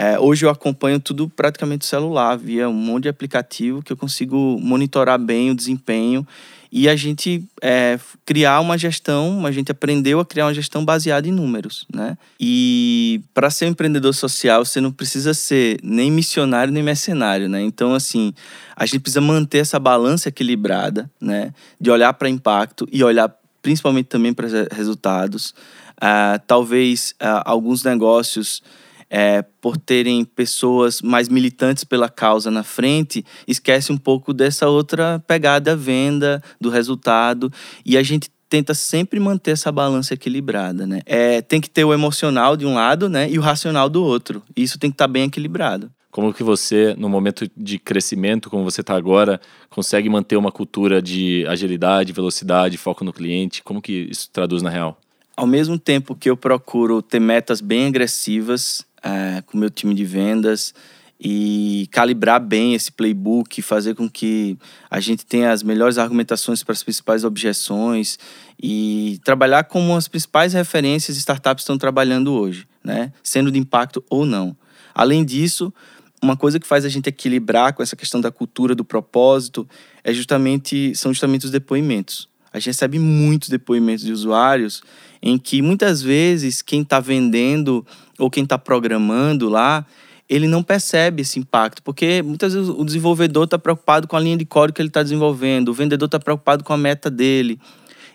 É, 0.00 0.16
hoje 0.16 0.46
eu 0.46 0.50
acompanho 0.50 1.00
tudo 1.00 1.28
praticamente 1.28 1.84
celular, 1.84 2.36
via 2.38 2.68
um 2.68 2.72
monte 2.72 3.02
de 3.02 3.08
aplicativo 3.08 3.82
que 3.82 3.92
eu 3.92 3.96
consigo 3.96 4.56
monitorar 4.60 5.18
bem 5.18 5.50
o 5.50 5.56
desempenho 5.56 6.24
e 6.70 6.88
a 6.88 6.94
gente 6.94 7.42
é, 7.60 7.98
criar 8.24 8.60
uma 8.60 8.78
gestão, 8.78 9.44
a 9.44 9.50
gente 9.50 9.72
aprendeu 9.72 10.20
a 10.20 10.24
criar 10.24 10.46
uma 10.46 10.54
gestão 10.54 10.84
baseada 10.84 11.26
em 11.26 11.32
números, 11.32 11.84
né? 11.92 12.16
E 12.38 13.20
para 13.34 13.50
ser 13.50 13.64
um 13.64 13.70
empreendedor 13.70 14.14
social, 14.14 14.64
você 14.64 14.80
não 14.80 14.92
precisa 14.92 15.34
ser 15.34 15.80
nem 15.82 16.12
missionário 16.12 16.72
nem 16.72 16.82
mercenário, 16.82 17.48
né? 17.48 17.60
Então, 17.60 17.92
assim, 17.92 18.32
a 18.76 18.86
gente 18.86 19.00
precisa 19.00 19.20
manter 19.20 19.58
essa 19.58 19.80
balança 19.80 20.28
equilibrada, 20.28 21.10
né? 21.20 21.52
De 21.80 21.90
olhar 21.90 22.12
para 22.12 22.28
impacto 22.28 22.88
e 22.92 23.02
olhar 23.02 23.34
principalmente 23.60 24.06
também 24.06 24.32
para 24.32 24.46
resultados. 24.70 25.52
Uh, 25.96 26.38
talvez 26.46 27.16
uh, 27.20 27.42
alguns 27.44 27.82
negócios 27.82 28.62
é, 29.10 29.42
por 29.60 29.76
terem 29.76 30.24
pessoas 30.24 31.00
mais 31.02 31.28
militantes 31.28 31.84
pela 31.84 32.08
causa 32.08 32.50
na 32.50 32.62
frente, 32.62 33.24
esquece 33.46 33.92
um 33.92 33.96
pouco 33.96 34.32
dessa 34.32 34.68
outra 34.68 35.22
pegada 35.26 35.76
venda, 35.76 36.42
do 36.60 36.70
resultado. 36.70 37.52
E 37.84 37.96
a 37.96 38.02
gente 38.02 38.30
tenta 38.48 38.74
sempre 38.74 39.20
manter 39.20 39.52
essa 39.52 39.70
balança 39.70 40.14
equilibrada, 40.14 40.86
né? 40.86 41.00
É, 41.04 41.42
tem 41.42 41.60
que 41.60 41.68
ter 41.68 41.84
o 41.84 41.92
emocional 41.92 42.56
de 42.56 42.64
um 42.64 42.74
lado, 42.74 43.08
né? 43.08 43.30
E 43.30 43.38
o 43.38 43.42
racional 43.42 43.88
do 43.88 44.02
outro. 44.02 44.42
Isso 44.56 44.78
tem 44.78 44.90
que 44.90 44.94
estar 44.94 45.06
tá 45.06 45.12
bem 45.12 45.24
equilibrado. 45.24 45.90
Como 46.10 46.32
que 46.32 46.42
você, 46.42 46.94
no 46.96 47.08
momento 47.08 47.48
de 47.54 47.78
crescimento, 47.78 48.48
como 48.48 48.64
você 48.64 48.80
está 48.80 48.96
agora, 48.96 49.40
consegue 49.68 50.08
manter 50.08 50.36
uma 50.36 50.50
cultura 50.50 51.02
de 51.02 51.46
agilidade, 51.46 52.12
velocidade, 52.12 52.78
foco 52.78 53.04
no 53.04 53.12
cliente? 53.12 53.62
Como 53.62 53.82
que 53.82 54.08
isso 54.10 54.30
traduz 54.32 54.62
na 54.62 54.70
real? 54.70 54.98
Ao 55.38 55.46
mesmo 55.46 55.78
tempo 55.78 56.16
que 56.16 56.28
eu 56.28 56.36
procuro 56.36 57.00
ter 57.00 57.20
metas 57.20 57.60
bem 57.60 57.86
agressivas, 57.86 58.84
é, 59.00 59.40
com 59.42 59.56
meu 59.56 59.70
time 59.70 59.94
de 59.94 60.04
vendas 60.04 60.74
e 61.20 61.88
calibrar 61.92 62.40
bem 62.40 62.74
esse 62.74 62.90
playbook, 62.90 63.62
fazer 63.62 63.94
com 63.94 64.10
que 64.10 64.58
a 64.90 64.98
gente 64.98 65.24
tenha 65.24 65.52
as 65.52 65.62
melhores 65.62 65.96
argumentações 65.96 66.64
para 66.64 66.72
as 66.72 66.82
principais 66.82 67.22
objeções 67.22 68.18
e 68.60 69.20
trabalhar 69.22 69.62
como 69.62 69.94
as 69.94 70.08
principais 70.08 70.54
referências 70.54 71.16
startups 71.16 71.62
estão 71.62 71.78
trabalhando 71.78 72.32
hoje, 72.32 72.66
né? 72.82 73.12
Sendo 73.22 73.52
de 73.52 73.60
impacto 73.60 74.04
ou 74.10 74.26
não. 74.26 74.56
Além 74.92 75.24
disso, 75.24 75.72
uma 76.20 76.36
coisa 76.36 76.58
que 76.58 76.66
faz 76.66 76.84
a 76.84 76.88
gente 76.88 77.06
equilibrar 77.06 77.74
com 77.74 77.82
essa 77.84 77.94
questão 77.94 78.20
da 78.20 78.32
cultura, 78.32 78.74
do 78.74 78.84
propósito, 78.84 79.68
é 80.02 80.12
justamente 80.12 80.96
são 80.96 81.12
justamente 81.12 81.44
os 81.44 81.52
depoimentos. 81.52 82.28
A 82.52 82.58
gente 82.58 82.68
recebe 82.68 82.98
muitos 82.98 83.48
depoimentos 83.48 84.04
de 84.04 84.10
usuários 84.10 84.82
em 85.22 85.38
que 85.38 85.62
muitas 85.62 86.02
vezes 86.02 86.62
quem 86.62 86.82
está 86.82 87.00
vendendo 87.00 87.86
ou 88.18 88.30
quem 88.30 88.44
está 88.44 88.58
programando 88.58 89.48
lá, 89.48 89.86
ele 90.28 90.46
não 90.46 90.62
percebe 90.62 91.22
esse 91.22 91.38
impacto, 91.38 91.82
porque 91.82 92.22
muitas 92.22 92.52
vezes 92.52 92.68
o 92.68 92.84
desenvolvedor 92.84 93.44
está 93.44 93.58
preocupado 93.58 94.06
com 94.06 94.16
a 94.16 94.20
linha 94.20 94.36
de 94.36 94.44
código 94.44 94.76
que 94.76 94.82
ele 94.82 94.88
está 94.88 95.02
desenvolvendo, 95.02 95.68
o 95.68 95.74
vendedor 95.74 96.06
está 96.06 96.20
preocupado 96.20 96.62
com 96.62 96.72
a 96.72 96.76
meta 96.76 97.10
dele. 97.10 97.58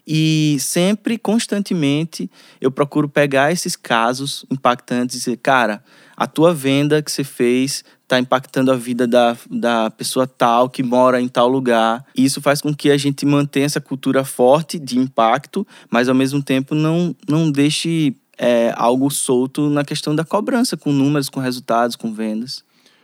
E 0.06 0.58
sempre, 0.60 1.18
constantemente, 1.18 2.30
eu 2.60 2.70
procuro 2.70 3.08
pegar 3.08 3.52
esses 3.52 3.76
casos 3.76 4.46
impactantes 4.52 5.16
e 5.16 5.20
dizer, 5.20 5.38
cara, 5.38 5.82
a 6.16 6.28
tua 6.28 6.54
venda 6.54 7.02
que 7.02 7.12
você 7.12 7.24
fez 7.24 7.84
está 8.14 8.20
impactando 8.20 8.72
a 8.72 8.76
vida 8.76 9.08
da, 9.08 9.36
da 9.50 9.90
pessoa 9.90 10.28
tal 10.28 10.70
que 10.70 10.84
mora 10.84 11.20
em 11.20 11.28
tal 11.28 11.48
lugar. 11.48 12.06
E 12.16 12.24
isso 12.24 12.42
faz 12.42 12.62
com 12.62 12.74
que 12.74 12.92
a 12.92 12.98
gente 12.98 13.26
mantenha 13.26 13.66
essa 13.66 13.82
cultura 13.82 14.24
forte 14.24 14.78
de 14.78 15.00
impacto, 15.00 15.66
mas 15.90 16.08
ao 16.08 16.16
mesmo 16.16 16.42
tempo 16.42 16.76
não, 16.76 17.16
não 17.28 17.52
deixe 17.52 18.16
é, 18.38 18.72
algo 18.78 19.10
solto 19.10 19.70
na 19.70 19.84
questão 19.84 20.16
da 20.16 20.24
cobrança, 20.24 20.78
com 20.78 20.92
números, 20.92 21.30
com 21.30 21.40
resultados, 21.40 21.96
com 21.96 22.14
vendas. 22.14 22.64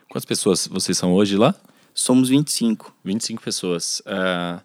Quantas 0.09 0.25
pessoas 0.25 0.67
vocês 0.67 0.97
são 0.97 1.13
hoje 1.13 1.35
lá? 1.35 1.55
Somos 1.93 2.29
25. 2.29 2.93
25 3.03 3.41
pessoas. 3.41 4.01
Uh, 4.01 4.61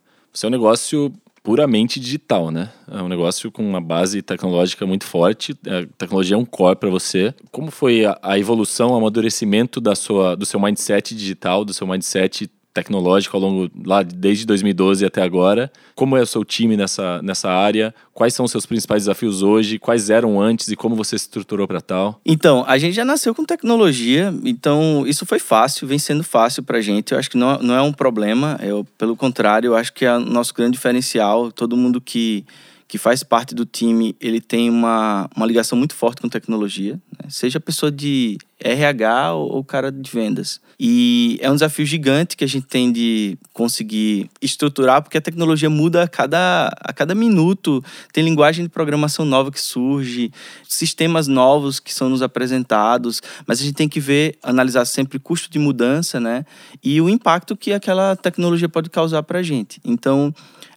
um 0.47 0.51
negócio 0.51 1.13
puramente 1.45 2.01
digital, 2.01 2.51
né? 2.51 2.73
É 2.91 3.03
um 3.03 3.09
negócio 3.09 3.53
com 3.53 3.63
uma 3.63 3.81
base 3.81 4.23
tecnológica 4.23 4.87
muito 4.87 5.05
forte. 5.05 5.55
A 5.67 5.75
é, 5.75 5.87
tecnologia 5.99 6.37
é 6.37 6.39
um 6.39 6.45
core 6.45 6.75
para 6.75 6.89
você. 6.89 7.35
Como 7.53 7.71
foi 7.71 8.07
a, 8.07 8.19
a, 8.23 8.39
evolução, 8.39 8.93
o 8.93 8.97
amadurecimento 8.97 9.79
da 9.79 9.95
sua, 9.95 10.35
do 10.35 10.47
seu 10.47 10.59
mindset 10.59 11.15
digital, 11.15 11.63
do 11.63 11.75
seu 11.75 11.87
mindset 11.87 12.51
tecnológico 12.75 13.37
ao 13.37 13.41
longo 13.41 13.71
lá 13.87 14.03
desde 14.03 14.45
2012 14.45 15.07
até 15.07 15.23
agora. 15.23 15.71
Como 15.95 16.17
é 16.17 16.21
o 16.21 16.27
seu 16.27 16.45
time 16.45 16.77
nessa, 16.77 17.23
nessa 17.23 17.49
área? 17.49 17.95
Quais 18.13 18.35
são 18.35 18.45
os 18.45 18.51
seus 18.51 18.67
principais 18.67 19.05
desafios 19.05 19.43
hoje? 19.43 19.79
Quais 19.79 20.11
eram 20.11 20.41
antes 20.41 20.69
e 20.69 20.77
como 20.77 20.97
você 20.97 21.17
se 21.17 21.27
estruturou 21.27 21.69
para 21.69 21.81
tal? 21.81 22.21
Então, 22.27 22.65
a 22.67 22.77
gente 22.77 22.95
já 22.95 23.05
nasceu 23.05 23.33
com 23.33 23.45
tecnologia, 23.45 24.35
então 24.45 25.05
isso 25.07 25.25
foi 25.25 25.39
fácil, 25.39 25.87
vem 25.87 25.99
sendo 25.99 26.25
fácil 26.25 26.65
para 26.65 26.79
a 26.79 26.83
gente. 26.83 27.13
Eu 27.13 27.19
acho 27.19 27.31
que 27.31 27.37
não, 27.37 27.59
não 27.61 27.75
é 27.75 27.81
um 27.81 27.93
problema, 27.93 28.59
eu, 28.61 28.85
pelo 28.99 29.17
contrário, 29.17 29.69
eu 29.69 29.77
acho 29.77 29.93
que 29.93 30.05
é 30.05 30.17
o 30.17 30.21
nosso 30.21 30.53
grande 30.53 30.73
diferencial. 30.73 31.53
Todo 31.53 31.77
mundo 31.77 32.01
que 32.01 32.45
que 32.87 32.99
faz 32.99 33.23
parte 33.23 33.55
do 33.55 33.65
time, 33.65 34.15
ele 34.21 34.41
tem 34.41 34.69
uma, 34.69 35.29
uma 35.35 35.47
ligação 35.47 35.77
muito 35.77 35.95
forte 35.95 36.21
com 36.21 36.29
tecnologia, 36.29 36.95
né? 36.95 37.29
seja 37.29 37.59
pessoa 37.59 37.91
de 37.91 38.39
RH 38.61 39.35
ou, 39.35 39.57
ou 39.57 39.65
cara 39.65 39.91
de 39.91 40.11
vendas. 40.11 40.61
E 40.79 41.39
é 41.41 41.51
um 41.51 41.55
desafio 41.55 41.85
gigante 41.87 42.37
que 42.37 42.45
a 42.45 42.49
gente 42.49 42.67
tem 42.67 42.93
de 42.93 43.39
conseguir 43.53 44.31
estruturar, 44.41 45.03
porque 45.03 45.19
a 45.19 45.21
tecnologia 45.21 45.71
muda 45.71 46.03
a 46.03 46.09
cada, 46.09 46.69
a 46.81 46.93
cada 46.93 47.15
minuto. 47.15 47.83
Tem 48.13 48.25
linguagem 48.25 48.65
de 48.65 48.71
programação 48.71 49.25
nova 49.25 49.51
que 49.51 49.61
surge, 49.61 50.33
sistemas 50.69 51.29
novos 51.29 51.79
que 51.79 51.93
são 51.93 52.09
nos 52.09 52.23
apresentados, 52.23 53.21
mas 53.47 53.61
a 53.61 53.65
gente 53.65 53.75
tem 53.75 53.89
que 53.89 54.01
ver, 54.01 54.37
analisar 54.43 54.85
sempre 54.85 55.19
custo 55.19 55.51
de 55.51 55.59
mudança, 55.59 56.19
né? 56.19 56.45
E 56.83 57.01
o 57.01 57.09
impacto 57.09 57.57
que 57.57 57.73
aquela 57.73 58.17
tecnologia 58.17 58.69
pode 58.69 58.91
causar 58.91 59.23
para 59.23 59.39
a 59.39 59.43
gente. 59.43 59.81
Então, 59.85 60.35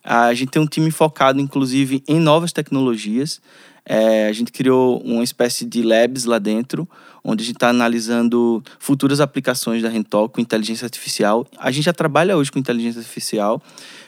a 0.10 0.34
gente 0.34 0.52
tem 0.52 0.62
um 0.62 0.66
time 0.66 0.90
focado, 0.90 1.42
inclusive, 1.42 2.02
em 2.08 2.18
novas 2.18 2.54
tecnologias. 2.54 3.42
É, 3.86 4.28
a 4.28 4.32
gente 4.32 4.54
criou 4.54 5.02
uma 5.02 5.22
espécie 5.22 5.66
de 5.66 5.84
labs 5.84 6.24
lá 6.24 6.40
dentro, 6.40 6.88
onde 7.22 7.44
a 7.44 7.46
gente 7.46 7.58
está 7.58 7.68
analisando 7.68 8.64
futuras 8.80 9.20
aplicações 9.20 9.84
da 9.84 9.90
Rental 9.90 10.30
com 10.30 10.40
inteligência 10.40 10.86
artificial. 10.86 11.46
A 11.58 11.72
gente 11.72 11.84
já 11.84 11.92
trabalha 11.92 12.38
hoje 12.38 12.50
com 12.50 12.58
inteligência 12.58 13.00
artificial, 13.00 13.62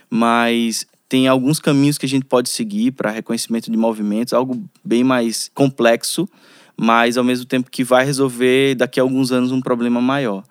mas 0.10 0.88
tem 1.10 1.28
alguns 1.28 1.60
caminhos 1.60 1.98
que 1.98 2.06
a 2.06 2.10
gente 2.10 2.24
pode 2.24 2.48
seguir 2.48 2.92
para 2.92 3.12
reconhecimento 3.12 3.70
de 3.70 3.76
movimentos, 3.76 4.32
algo 4.32 4.64
bem 4.82 5.04
mais 5.04 5.52
complexo, 5.54 6.30
mas 6.78 7.18
ao 7.18 7.26
mesmo 7.26 7.46
tempo 7.46 7.70
que 7.70 7.84
vai 7.84 8.06
resolver 8.06 8.76
daqui 8.76 9.02
a 9.02 9.04
alguns 9.04 9.34
anos 9.34 9.52
um 9.52 9.60
problema 9.60 10.00
maior. 10.00 10.46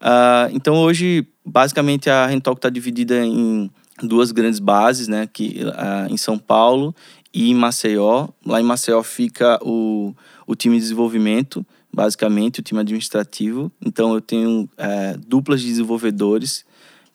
Uh, 0.00 0.50
então 0.52 0.74
hoje, 0.74 1.24
basicamente, 1.46 2.10
a 2.10 2.26
Rentalk 2.26 2.58
está 2.58 2.68
dividida 2.68 3.24
em 3.24 3.70
duas 4.02 4.32
grandes 4.32 4.58
bases, 4.58 5.08
né, 5.08 5.28
que, 5.32 5.60
uh, 5.64 6.12
em 6.12 6.16
São 6.16 6.38
Paulo 6.38 6.94
e 7.32 7.50
em 7.50 7.54
Maceió. 7.54 8.28
Lá 8.44 8.60
em 8.60 8.64
Maceió 8.64 9.02
fica 9.02 9.58
o, 9.62 10.14
o 10.46 10.54
time 10.54 10.76
de 10.76 10.82
desenvolvimento, 10.82 11.64
basicamente, 11.92 12.60
o 12.60 12.62
time 12.62 12.80
administrativo. 12.80 13.70
Então, 13.84 14.14
eu 14.14 14.20
tenho 14.20 14.62
uh, 14.62 15.18
duplas 15.26 15.60
de 15.60 15.68
desenvolvedores 15.68 16.64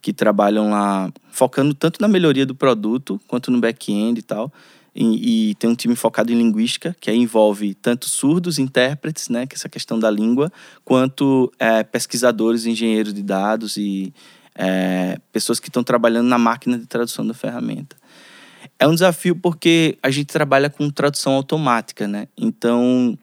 que 0.02 0.12
trabalham 0.12 0.70
lá, 0.70 1.12
focando 1.32 1.74
tanto 1.74 2.02
na 2.02 2.10
melhoria 2.10 2.46
do 2.46 2.54
produto 2.54 3.20
quanto 3.26 3.50
no 3.50 3.60
back-end 3.60 4.20
e 4.20 4.24
tal. 4.24 4.52
E, 4.96 5.50
e, 5.50 5.56
tem 5.56 5.70
um 5.70 5.76
time 5.76 5.96
focado 5.96 6.32
em 6.32 6.36
linguística, 6.36 6.96
que 7.00 7.12
envolve 7.12 7.74
tanto 7.74 8.08
surdos, 8.08 8.60
intérpretes, 8.60 9.28
né, 9.28 9.48
que 9.48 9.56
é 9.56 9.58
essa 9.58 9.68
questão 9.68 9.98
da 9.98 10.12
língua, 10.12 10.52
quanto 10.86 11.52
é, 11.58 11.84
pesquisadores, 11.84 12.68
engenheiros 12.68 13.14
de 13.14 13.24
dados 13.24 13.76
e 13.76 14.14
é, 14.56 15.18
pessoas 15.32 15.60
que 15.60 15.70
estão 15.70 15.84
trabalhando 15.84 16.28
na 16.28 16.38
máquina 16.38 16.78
de 16.78 16.86
tradução 16.86 17.26
da 17.26 17.34
ferramenta. 17.34 17.96
É 18.80 18.88
um 18.88 18.94
desafio 18.94 19.36
porque 19.36 19.98
a 20.02 20.10
gente 20.10 20.28
trabalha 20.28 20.70
com 20.70 20.90
tradução 20.90 21.34
automática, 21.34 22.08
né? 22.08 22.28
Então 22.38 23.18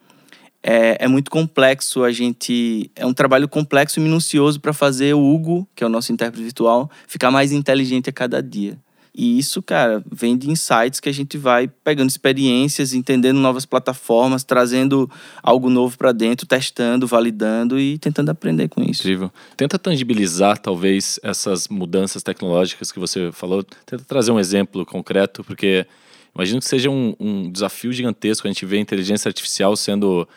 é, 0.63 1.05
é 1.05 1.09
muito 1.09 1.31
complexo 1.31 2.05
a 2.05 2.13
gente. 2.13 2.91
É 2.95 3.07
um 3.07 3.15
trabalho 3.15 3.49
complexo 3.49 3.99
e 3.99 4.03
minucioso 4.03 4.61
para 4.61 4.73
fazer 4.73 5.15
o 5.15 5.23
Hugo, 5.23 5.67
que 5.75 5.83
é 5.83 5.87
o 5.87 5.91
nosso 5.91 6.13
intérprete 6.13 6.45
virtual, 6.45 6.91
ficar 7.07 7.31
mais 7.31 7.53
inteligente 7.53 8.11
a 8.11 8.13
cada 8.13 8.43
dia. 8.43 8.79
E 9.15 9.39
isso, 9.39 9.61
cara, 9.61 10.03
vem 10.11 10.37
de 10.37 10.51
insights 10.51 11.01
que 11.01 11.09
a 11.09 11.13
gente 11.13 11.37
vai 11.37 11.69
pegando 11.69 12.09
experiências, 12.09 12.93
entendendo 12.93 13.39
novas 13.39 13.67
plataformas, 13.67 14.45
trazendo 14.45 15.11
algo 15.43 15.69
novo 15.69 15.99
para 15.99 16.13
dentro, 16.13 16.47
testando, 16.47 17.07
validando 17.07 17.79
e 17.79 17.99
tentando 17.99 18.31
aprender 18.31 18.69
com 18.69 18.83
isso. 18.83 19.03
Incrível. 19.03 19.33
Tenta 19.57 19.79
tangibilizar, 19.79 20.59
talvez, 20.59 21.19
essas 21.23 21.67
mudanças 21.69 22.23
tecnológicas 22.23 22.93
que 22.93 22.99
você 22.99 23.33
falou. 23.33 23.65
Tenta 23.85 24.05
trazer 24.05 24.31
um 24.31 24.39
exemplo 24.39 24.87
concreto, 24.87 25.43
porque 25.43 25.87
imagino 26.35 26.61
que 26.61 26.69
seja 26.69 26.89
um, 26.89 27.15
um 27.19 27.51
desafio 27.51 27.93
gigantesco 27.93 28.47
a 28.47 28.51
gente 28.51 28.65
ver 28.65 28.77
a 28.77 28.81
inteligência 28.81 29.29
artificial 29.29 29.75
sendo 29.77 30.29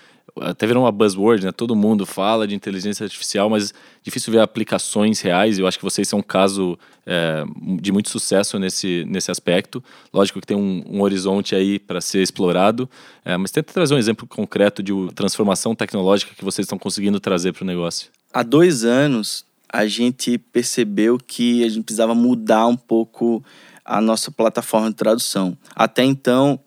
até 0.41 0.65
virou 0.65 0.83
uma 0.83 0.91
buzzword, 0.91 1.45
né? 1.45 1.51
Todo 1.51 1.75
mundo 1.75 2.05
fala 2.05 2.47
de 2.47 2.55
inteligência 2.55 3.03
artificial, 3.03 3.49
mas 3.49 3.73
difícil 4.01 4.33
ver 4.33 4.39
aplicações 4.39 5.21
reais. 5.21 5.59
Eu 5.59 5.67
acho 5.67 5.77
que 5.77 5.83
vocês 5.83 6.07
são 6.07 6.19
um 6.19 6.23
caso 6.23 6.77
é, 7.05 7.43
de 7.79 7.91
muito 7.91 8.09
sucesso 8.09 8.57
nesse, 8.57 9.05
nesse 9.07 9.29
aspecto. 9.29 9.83
Lógico 10.11 10.41
que 10.41 10.47
tem 10.47 10.57
um, 10.57 10.83
um 10.87 11.01
horizonte 11.01 11.55
aí 11.55 11.77
para 11.77 12.01
ser 12.01 12.21
explorado, 12.21 12.89
é, 13.23 13.37
mas 13.37 13.51
tenta 13.51 13.71
trazer 13.71 13.93
um 13.93 13.97
exemplo 13.97 14.27
concreto 14.27 14.81
de 14.81 14.91
transformação 15.13 15.75
tecnológica 15.75 16.33
que 16.35 16.43
vocês 16.43 16.65
estão 16.65 16.79
conseguindo 16.79 17.19
trazer 17.19 17.53
para 17.53 17.63
o 17.63 17.67
negócio. 17.67 18.09
Há 18.33 18.41
dois 18.41 18.83
anos, 18.83 19.45
a 19.71 19.85
gente 19.85 20.37
percebeu 20.37 21.17
que 21.17 21.63
a 21.63 21.69
gente 21.69 21.83
precisava 21.83 22.15
mudar 22.15 22.65
um 22.67 22.77
pouco 22.77 23.43
a 23.85 23.99
nossa 23.99 24.31
plataforma 24.31 24.89
de 24.89 24.95
tradução. 24.95 25.57
Até 25.75 26.03
então, 26.03 26.59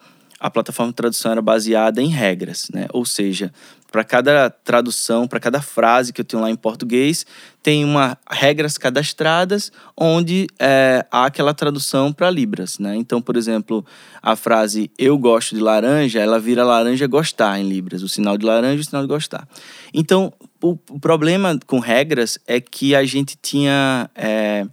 a 0.47 0.50
plataforma 0.50 0.93
de 0.93 0.97
tradução 0.97 1.33
era 1.33 1.43
baseada 1.43 2.00
em 2.00 2.07
regras, 2.07 2.69
né? 2.73 2.87
Ou 2.93 3.05
seja, 3.05 3.53
para 3.91 4.05
cada 4.05 4.49
tradução, 4.49 5.26
para 5.26 5.41
cada 5.41 5.61
frase 5.61 6.12
que 6.12 6.21
eu 6.21 6.25
tenho 6.25 6.41
lá 6.41 6.49
em 6.49 6.55
português, 6.55 7.26
tem 7.65 7.85
uma 7.85 8.17
regras 8.31 8.79
cadastradas 8.79 9.73
onde 9.97 10.47
é, 10.57 11.05
há 11.11 11.25
aquela 11.26 11.53
tradução 11.53 12.12
para 12.12 12.31
libras, 12.31 12.79
né? 12.79 12.95
Então, 12.95 13.21
por 13.21 13.37
exemplo, 13.37 13.85
a 14.23 14.37
frase 14.37 14.88
"eu 14.97 15.19
gosto 15.19 15.57
de 15.57 15.61
laranja", 15.61 16.21
ela 16.21 16.38
vira 16.38 16.62
laranja 16.62 17.09
gostar 17.09 17.59
em 17.59 17.69
libras, 17.69 18.05
o 18.05 18.09
sinal 18.09 18.38
de 18.38 18.47
laranja 18.47 18.83
o 18.83 18.85
sinal 18.85 19.03
de 19.03 19.09
gostar. 19.09 19.49
Então, 19.93 20.33
o, 20.62 20.79
o 20.91 21.00
problema 21.00 21.59
com 21.67 21.81
regras 21.81 22.38
é 22.47 22.61
que 22.61 22.95
a 22.95 23.05
gente 23.05 23.37
tinha 23.43 24.09
é, 24.15 24.65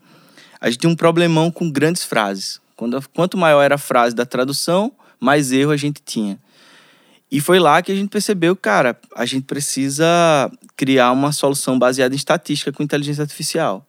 a 0.62 0.70
gente 0.70 0.82
tinha 0.82 0.92
um 0.92 0.96
problemão 0.96 1.50
com 1.50 1.68
grandes 1.72 2.04
frases. 2.04 2.62
Quando, 2.76 3.04
quanto 3.12 3.40
maior 3.40 3.64
era 3.64 3.74
a 3.74 3.80
frase 3.80 4.16
da 4.16 4.26
tradução, 4.26 4.92
mais 5.24 5.52
erro 5.52 5.72
a 5.72 5.78
gente 5.78 6.02
tinha. 6.04 6.38
E 7.32 7.40
foi 7.40 7.58
lá 7.58 7.82
que 7.82 7.92
a 7.92 7.96
gente 7.96 8.10
percebeu, 8.10 8.56
cara, 8.56 9.00
a 9.16 9.26
gente 9.26 9.46
precisa 9.46 10.06
criar 10.76 11.12
uma 11.12 11.32
solução 11.32 11.80
baseada 11.80 12.14
em 12.14 12.18
estatística 12.18 12.72
com 12.72 12.84
inteligência 12.84 13.22
artificial. 13.22 13.88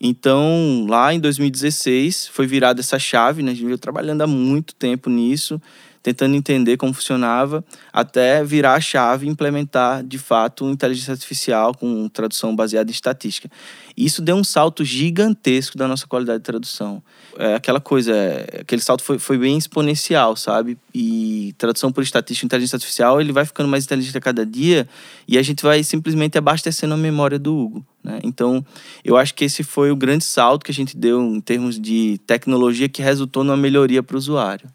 Então, 0.00 0.86
lá 0.88 1.12
em 1.12 1.20
2016, 1.20 2.28
foi 2.28 2.46
virada 2.46 2.80
essa 2.80 2.98
chave, 2.98 3.42
né? 3.42 3.52
A 3.52 3.54
gente 3.54 3.66
veio 3.66 3.78
trabalhando 3.78 4.22
há 4.22 4.26
muito 4.26 4.74
tempo 4.74 5.08
nisso 5.08 5.60
tentando 6.06 6.36
entender 6.36 6.76
como 6.76 6.94
funcionava, 6.94 7.64
até 7.92 8.44
virar 8.44 8.74
a 8.74 8.80
chave 8.80 9.26
e 9.26 9.28
implementar, 9.28 10.04
de 10.04 10.18
fato, 10.18 10.64
inteligência 10.70 11.10
artificial 11.10 11.74
com 11.74 12.08
tradução 12.08 12.54
baseada 12.54 12.88
em 12.88 12.94
estatística. 12.94 13.50
Isso 13.96 14.22
deu 14.22 14.36
um 14.36 14.44
salto 14.44 14.84
gigantesco 14.84 15.76
da 15.76 15.88
nossa 15.88 16.06
qualidade 16.06 16.38
de 16.38 16.44
tradução. 16.44 17.02
É 17.36 17.56
aquela 17.56 17.80
coisa, 17.80 18.14
é, 18.14 18.60
aquele 18.60 18.80
salto 18.80 19.02
foi, 19.02 19.18
foi 19.18 19.36
bem 19.36 19.58
exponencial, 19.58 20.36
sabe? 20.36 20.78
E 20.94 21.52
tradução 21.58 21.90
por 21.90 22.04
estatística, 22.04 22.46
inteligência 22.46 22.76
artificial, 22.76 23.20
ele 23.20 23.32
vai 23.32 23.44
ficando 23.44 23.68
mais 23.68 23.84
inteligente 23.84 24.16
a 24.16 24.20
cada 24.20 24.46
dia 24.46 24.88
e 25.26 25.36
a 25.36 25.42
gente 25.42 25.64
vai 25.64 25.82
simplesmente 25.82 26.38
abastecendo 26.38 26.94
a 26.94 26.96
memória 26.96 27.36
do 27.36 27.52
Hugo. 27.52 27.84
Né? 28.04 28.20
Então, 28.22 28.64
eu 29.04 29.16
acho 29.16 29.34
que 29.34 29.44
esse 29.44 29.64
foi 29.64 29.90
o 29.90 29.96
grande 29.96 30.22
salto 30.22 30.64
que 30.64 30.70
a 30.70 30.74
gente 30.74 30.96
deu 30.96 31.20
em 31.20 31.40
termos 31.40 31.80
de 31.80 32.20
tecnologia 32.28 32.88
que 32.88 33.02
resultou 33.02 33.42
numa 33.42 33.56
melhoria 33.56 34.04
para 34.04 34.14
o 34.14 34.18
usuário. 34.18 34.70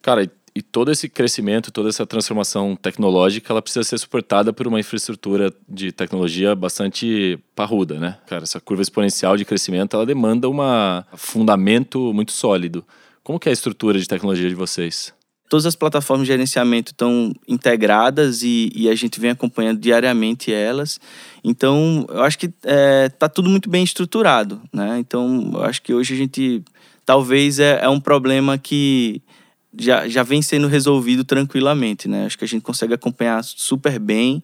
Cara, 0.00 0.30
e 0.58 0.62
todo 0.62 0.90
esse 0.90 1.08
crescimento, 1.08 1.70
toda 1.70 1.88
essa 1.88 2.04
transformação 2.04 2.74
tecnológica, 2.74 3.52
ela 3.52 3.62
precisa 3.62 3.84
ser 3.84 3.96
suportada 3.96 4.52
por 4.52 4.66
uma 4.66 4.80
infraestrutura 4.80 5.54
de 5.68 5.92
tecnologia 5.92 6.52
bastante 6.52 7.38
parruda, 7.54 8.00
né? 8.00 8.18
Cara, 8.26 8.42
essa 8.42 8.60
curva 8.60 8.82
exponencial 8.82 9.36
de 9.36 9.44
crescimento, 9.44 9.94
ela 9.94 10.04
demanda 10.04 10.48
um 10.48 10.56
fundamento 11.14 12.12
muito 12.12 12.32
sólido. 12.32 12.84
Como 13.22 13.38
que 13.38 13.48
é 13.48 13.50
a 13.50 13.52
estrutura 13.52 14.00
de 14.00 14.08
tecnologia 14.08 14.48
de 14.48 14.54
vocês? 14.56 15.14
Todas 15.48 15.64
as 15.64 15.76
plataformas 15.76 16.26
de 16.26 16.32
gerenciamento 16.32 16.90
estão 16.90 17.32
integradas 17.46 18.42
e, 18.42 18.72
e 18.74 18.88
a 18.88 18.96
gente 18.96 19.20
vem 19.20 19.30
acompanhando 19.30 19.78
diariamente 19.78 20.52
elas. 20.52 20.98
Então, 21.44 22.04
eu 22.08 22.24
acho 22.24 22.36
que 22.36 22.46
está 22.46 22.68
é, 22.68 23.08
tá 23.08 23.28
tudo 23.28 23.48
muito 23.48 23.70
bem 23.70 23.84
estruturado, 23.84 24.60
né? 24.72 24.98
Então, 24.98 25.52
eu 25.54 25.62
acho 25.62 25.80
que 25.80 25.94
hoje 25.94 26.14
a 26.14 26.16
gente 26.16 26.64
talvez 27.06 27.60
é, 27.60 27.78
é 27.80 27.88
um 27.88 28.00
problema 28.00 28.58
que 28.58 29.22
já, 29.78 30.08
já 30.08 30.22
vem 30.22 30.42
sendo 30.42 30.66
resolvido 30.66 31.24
tranquilamente, 31.24 32.08
né? 32.08 32.26
Acho 32.26 32.36
que 32.36 32.44
a 32.44 32.48
gente 32.48 32.62
consegue 32.62 32.94
acompanhar 32.94 33.42
super 33.44 33.98
bem. 33.98 34.42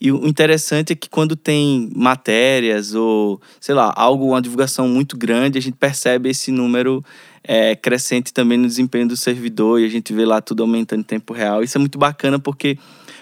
E 0.00 0.12
o 0.12 0.26
interessante 0.26 0.92
é 0.92 0.96
que 0.96 1.08
quando 1.08 1.34
tem 1.34 1.90
matérias 1.94 2.94
ou, 2.94 3.40
sei 3.60 3.74
lá, 3.74 3.92
algo, 3.96 4.28
uma 4.28 4.42
divulgação 4.42 4.86
muito 4.88 5.16
grande, 5.16 5.58
a 5.58 5.62
gente 5.62 5.76
percebe 5.76 6.28
esse 6.28 6.52
número 6.52 7.02
é, 7.42 7.74
crescente 7.74 8.32
também 8.32 8.58
no 8.58 8.66
desempenho 8.66 9.08
do 9.08 9.16
servidor 9.16 9.80
e 9.80 9.86
a 9.86 9.88
gente 9.88 10.12
vê 10.12 10.24
lá 10.24 10.40
tudo 10.40 10.62
aumentando 10.62 11.00
em 11.00 11.04
tempo 11.04 11.32
real. 11.32 11.62
Isso 11.62 11.78
é 11.78 11.80
muito 11.80 11.98
bacana 11.98 12.38
porque 12.38 12.78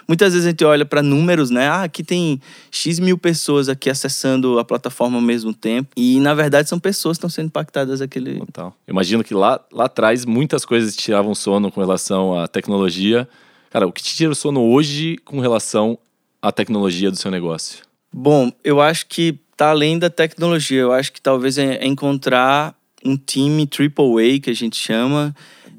muitas 0.07 0.33
vezes 0.33 0.47
a 0.47 0.51
gente 0.51 0.65
olha 0.65 0.85
para 0.85 1.03
números, 1.03 1.51
né? 1.51 1.69
Ah, 1.69 1.83
aqui 1.83 2.03
tem 2.03 2.41
X 2.71 2.99
mil 2.99 3.19
pessoas 3.19 3.69
aqui 3.69 3.91
acessando 3.91 4.59
a 4.59 4.65
plataforma 4.65 5.17
ao 5.17 5.23
mesmo 5.23 5.53
tempo. 5.53 5.91
E, 5.97 6.21
na 6.21 6.35
verdade, 6.35 6.69
são 6.69 6.79
pessoas 6.79 7.17
que 7.17 7.21
estão 7.21 7.31
sendo 7.31 7.47
impactadas 7.47 8.01
aquele. 8.01 8.39
Total. 8.41 8.75
Imagino 8.87 9.25
que 9.25 9.35
lá, 9.35 9.61
lá 9.73 9.85
atrás 9.85 10.25
muitas 10.25 10.65
coisas 10.65 10.97
tiravam 10.97 11.35
sono 11.35 11.71
com 11.71 11.81
relação 11.81 12.39
à 12.39 12.47
tecnologia. 12.47 13.29
Cara, 13.71 13.87
o 13.87 13.93
que 13.93 14.03
te 14.03 14.15
tira 14.15 14.31
o 14.31 14.35
sono 14.35 14.63
hoje 14.63 15.17
com 15.25 15.41
relação 15.41 15.99
à 16.41 16.53
tecnologia 16.53 17.11
do 17.11 17.17
seu 17.17 17.31
negócio? 17.31 17.85
Bom, 18.13 18.53
eu 18.63 18.81
acho 18.81 19.07
que 19.07 19.39
tá 19.57 19.71
além 19.71 19.99
da 19.99 20.09
tecnologia. 20.09 20.81
Eu 20.81 20.93
acho 20.93 21.13
que 21.13 21.21
talvez 21.21 21.59
é 21.59 21.85
encontrar 21.85 22.75
um 23.05 23.17
time 23.17 23.69
AAA, 23.69 24.41
que 24.41 24.51
a 24.51 24.55
gente 24.55 24.77
chama, 24.77 25.35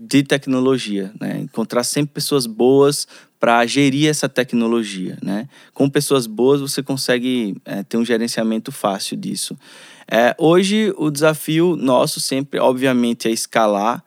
de 0.06 0.24
tecnologia, 0.24 1.12
né? 1.20 1.40
Encontrar 1.40 1.84
sempre 1.84 2.14
pessoas 2.14 2.46
boas 2.46 3.08
para 3.40 3.66
gerir 3.66 4.10
essa 4.10 4.30
tecnologia, 4.30 5.18
né? 5.22 5.50
Com 5.74 5.90
pessoas 5.90 6.28
boas 6.28 6.62
você 6.62 6.84
consegue 6.84 7.56
é, 7.66 7.84
ter 7.84 7.98
um 7.98 8.06
gerenciamento 8.06 8.72
fácil 8.72 9.18
disso. 9.18 9.58
É, 10.10 10.36
hoje 10.38 10.94
o 10.98 11.10
desafio 11.10 11.76
nosso 11.76 12.20
sempre, 12.20 12.60
obviamente, 12.60 13.28
é 13.28 13.32
escalar, 13.32 14.04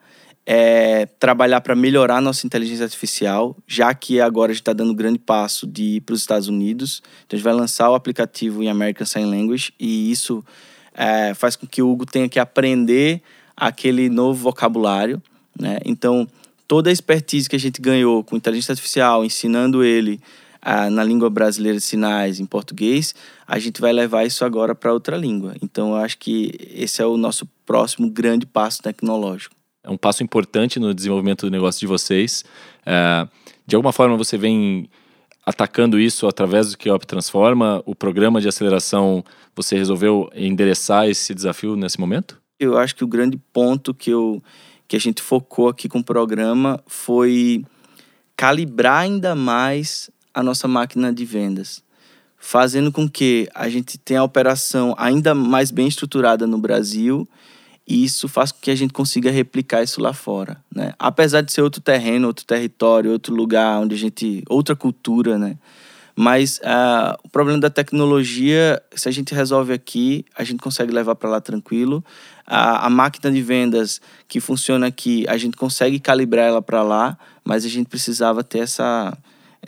é 0.47 1.07
trabalhar 1.21 1.61
para 1.61 1.75
melhorar 1.75 2.23
nossa 2.23 2.47
inteligência 2.47 2.85
artificial, 2.85 3.57
já 3.67 3.93
que 3.93 4.21
agora 4.21 4.51
a 4.51 4.55
gente 4.55 4.63
está 4.63 4.73
dando 4.73 4.93
um 4.93 4.97
grande 4.97 5.19
passo 5.19 5.67
de 5.67 5.97
ir 5.97 6.01
para 6.01 6.15
os 6.15 6.21
Estados 6.21 6.49
Unidos. 6.49 7.03
Então 7.27 7.37
a 7.37 7.39
gente 7.39 7.45
vai 7.45 7.55
lançar 7.55 7.91
o 7.91 7.95
aplicativo 7.95 8.63
em 8.63 8.69
American 8.69 9.07
Sign 9.07 9.29
Language 9.29 9.75
e 9.79 10.11
isso 10.11 10.45
é, 10.99 11.33
faz 11.33 11.55
com 11.55 11.65
que 11.65 11.81
o 11.81 11.89
Hugo 11.89 12.05
tenha 12.05 12.29
que 12.29 12.41
aprender 12.41 13.23
aquele 13.57 14.09
novo 14.09 14.43
vocabulário. 14.43 15.23
Né? 15.59 15.79
Então, 15.85 16.27
toda 16.67 16.91
a 16.91 16.93
expertise 16.93 17.49
que 17.49 17.55
a 17.55 17.59
gente 17.59 17.81
ganhou 17.81 18.25
com 18.25 18.37
inteligência 18.37 18.73
artificial, 18.73 19.25
ensinando 19.25 19.85
ele 19.85 20.21
ah, 20.61 20.91
na 20.91 21.05
língua 21.05 21.31
brasileira 21.31 21.79
de 21.79 21.85
sinais, 21.85 22.41
em 22.41 22.47
português, 22.47 23.15
a 23.47 23.61
gente 23.61 23.81
vai 23.81 23.93
levar 23.93 24.25
isso 24.25 24.45
agora 24.45 24.75
para 24.75 24.93
outra 24.93 25.17
língua. 25.17 25.55
Então, 25.63 25.91
eu 25.91 25.97
acho 25.97 26.19
que 26.19 26.53
esse 26.75 27.01
é 27.01 27.07
o 27.07 27.17
nosso 27.17 27.47
próximo 27.65 28.11
grande 28.11 28.45
passo 28.45 28.83
tecnológico. 28.83 29.55
É 29.85 29.91
um 29.91 29.97
passo 29.97 30.25
importante 30.25 30.81
no 30.81 30.93
desenvolvimento 30.93 31.47
do 31.47 31.51
negócio 31.51 31.79
de 31.79 31.87
vocês. 31.87 32.45
É, 32.85 33.27
de 33.65 33.77
alguma 33.77 33.93
forma, 33.93 34.17
você 34.17 34.37
vem 34.37 34.91
atacando 35.49 35.99
isso 35.99 36.27
através 36.27 36.75
do 36.75 36.93
a 36.93 36.99
Transforma, 36.99 37.83
o 37.87 37.95
programa 37.95 38.39
de 38.39 38.47
aceleração, 38.47 39.25
você 39.57 39.79
resolveu 39.79 40.29
endereçar 40.35 41.09
esse 41.09 41.35
desafio 41.35 41.75
nesse 41.75 41.99
momento? 41.99 42.39
Eu 42.61 42.77
acho 42.77 42.95
que 42.95 43.03
o 43.03 43.07
grande 43.07 43.41
ponto 43.51 43.95
que, 43.95 44.11
eu, 44.11 44.43
que 44.87 44.95
a 44.95 45.01
gente 45.01 45.23
focou 45.23 45.71
aqui 45.71 45.89
com 45.89 46.01
o 46.01 46.05
programa 46.05 46.79
foi 46.87 47.65
calibrar 48.37 49.01
ainda 49.01 49.35
mais 49.35 50.11
a 50.35 50.43
nossa 50.43 50.69
máquina 50.69 51.11
de 51.11 51.25
vendas, 51.25 51.83
fazendo 52.37 52.93
com 52.93 53.09
que 53.09 53.49
a 53.55 53.71
gente 53.71 53.97
tenha 53.97 54.21
a 54.21 54.25
operação 54.25 54.95
ainda 54.99 55.35
mais 55.35 55.71
bem 55.71 55.89
estruturada 55.89 56.47
no 56.47 56.59
Brasil 56.59 57.27
e 57.89 58.05
isso 58.05 58.29
faz 58.29 58.53
com 58.53 58.59
que 58.61 58.71
a 58.71 58.75
gente 58.75 58.93
consiga 58.93 59.31
replicar 59.31 59.83
isso 59.83 59.99
lá 59.99 60.13
fora, 60.13 60.63
né? 60.75 60.93
Apesar 60.99 61.41
de 61.41 61.51
ser 61.51 61.63
outro 61.63 61.81
terreno, 61.81 62.27
outro 62.27 62.45
território, 62.45 63.11
outro 63.11 63.35
lugar 63.35 63.81
onde 63.81 63.95
a 63.95 63.99
gente 63.99 64.45
outra 64.47 64.77
cultura, 64.77 65.39
né? 65.39 65.57
Mas 66.15 66.59
uh, 66.59 67.17
o 67.25 67.29
problema 67.31 67.61
da 67.61 67.71
tecnologia, 67.71 68.83
se 68.95 69.09
a 69.09 69.13
gente 69.13 69.33
resolve 69.33 69.73
aqui, 69.73 70.27
a 70.37 70.45
gente 70.45 70.61
consegue 70.61 70.93
levar 70.93 71.15
para 71.15 71.31
lá 71.31 71.41
tranquilo. 71.41 72.05
A, 72.45 72.87
a, 72.87 72.91
máquina 72.91 73.33
de 73.33 73.41
vendas 73.41 74.01
que 74.27 74.41
funciona 74.41 74.89
aqui, 74.89 75.25
a 75.29 75.39
gente 75.39 75.57
consegue 75.57 75.99
calibrar 75.99 76.47
ela 76.47 76.61
para 76.61 76.83
lá, 76.83 77.17
mas 77.45 77.65
a 77.65 77.69
gente 77.69 77.87
precisava 77.87 78.43
ter 78.43 78.59
essa 78.59 79.17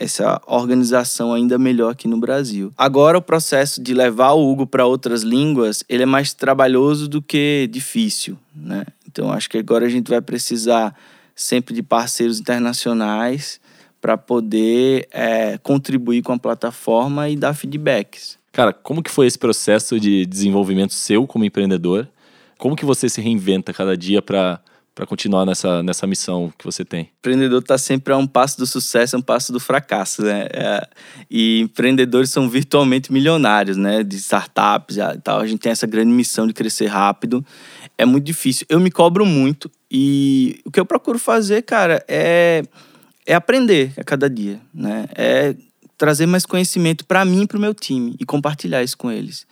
essa 0.01 0.41
organização 0.47 1.31
ainda 1.31 1.57
melhor 1.59 1.91
aqui 1.91 2.07
no 2.07 2.17
Brasil. 2.17 2.73
Agora 2.75 3.17
o 3.17 3.21
processo 3.21 3.81
de 3.81 3.93
levar 3.93 4.31
o 4.31 4.51
Hugo 4.51 4.65
para 4.65 4.85
outras 4.85 5.21
línguas, 5.21 5.83
ele 5.87 6.03
é 6.03 6.05
mais 6.05 6.33
trabalhoso 6.33 7.07
do 7.07 7.21
que 7.21 7.69
difícil, 7.71 8.37
né? 8.55 8.83
Então 9.07 9.31
acho 9.31 9.49
que 9.49 9.57
agora 9.57 9.85
a 9.85 9.89
gente 9.89 10.09
vai 10.09 10.21
precisar 10.21 10.95
sempre 11.35 11.73
de 11.73 11.83
parceiros 11.83 12.39
internacionais 12.39 13.59
para 14.01 14.17
poder 14.17 15.07
é, 15.11 15.59
contribuir 15.59 16.23
com 16.23 16.33
a 16.33 16.39
plataforma 16.39 17.29
e 17.29 17.35
dar 17.35 17.53
feedbacks. 17.53 18.39
Cara, 18.51 18.73
como 18.73 19.03
que 19.03 19.11
foi 19.11 19.27
esse 19.27 19.37
processo 19.37 19.99
de 19.99 20.25
desenvolvimento 20.25 20.93
seu 20.93 21.27
como 21.27 21.45
empreendedor? 21.45 22.07
Como 22.57 22.75
que 22.75 22.85
você 22.85 23.07
se 23.07 23.21
reinventa 23.21 23.71
cada 23.71 23.95
dia 23.95 24.21
para 24.21 24.59
para 24.93 25.05
continuar 25.05 25.45
nessa, 25.45 25.81
nessa 25.81 26.05
missão 26.05 26.51
que 26.57 26.65
você 26.65 26.83
tem? 26.83 27.09
Empreendedor 27.19 27.61
está 27.61 27.77
sempre 27.77 28.13
a 28.13 28.17
um 28.17 28.27
passo 28.27 28.57
do 28.57 28.65
sucesso, 28.65 29.15
a 29.15 29.19
um 29.19 29.21
passo 29.21 29.53
do 29.53 29.59
fracasso, 29.59 30.21
né? 30.21 30.47
É, 30.51 30.87
e 31.29 31.61
empreendedores 31.61 32.29
são 32.29 32.49
virtualmente 32.49 33.11
milionários, 33.11 33.77
né? 33.77 34.03
De 34.03 34.17
startups 34.17 34.97
e 34.97 35.17
tal. 35.19 35.39
A 35.39 35.47
gente 35.47 35.59
tem 35.59 35.71
essa 35.71 35.87
grande 35.87 36.11
missão 36.11 36.45
de 36.45 36.53
crescer 36.53 36.87
rápido. 36.87 37.45
É 37.97 38.05
muito 38.05 38.25
difícil. 38.25 38.65
Eu 38.69 38.79
me 38.79 38.91
cobro 38.91 39.25
muito 39.25 39.71
e 39.89 40.59
o 40.65 40.71
que 40.71 40.79
eu 40.79 40.85
procuro 40.85 41.17
fazer, 41.17 41.61
cara, 41.61 42.03
é, 42.07 42.63
é 43.25 43.33
aprender 43.33 43.93
a 43.97 44.03
cada 44.03 44.29
dia, 44.29 44.59
né? 44.73 45.05
É 45.15 45.55
trazer 45.97 46.25
mais 46.25 46.45
conhecimento 46.45 47.05
para 47.05 47.23
mim 47.23 47.43
e 47.43 47.47
para 47.47 47.57
o 47.57 47.61
meu 47.61 47.73
time 47.73 48.15
e 48.19 48.25
compartilhar 48.25 48.83
isso 48.83 48.97
com 48.97 49.11
eles 49.11 49.45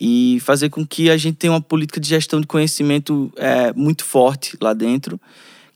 e 0.00 0.40
fazer 0.40 0.70
com 0.70 0.86
que 0.86 1.10
a 1.10 1.16
gente 1.18 1.36
tenha 1.36 1.52
uma 1.52 1.60
política 1.60 2.00
de 2.00 2.08
gestão 2.08 2.40
de 2.40 2.46
conhecimento 2.46 3.30
é, 3.36 3.70
muito 3.74 4.02
forte 4.02 4.56
lá 4.58 4.72
dentro, 4.72 5.20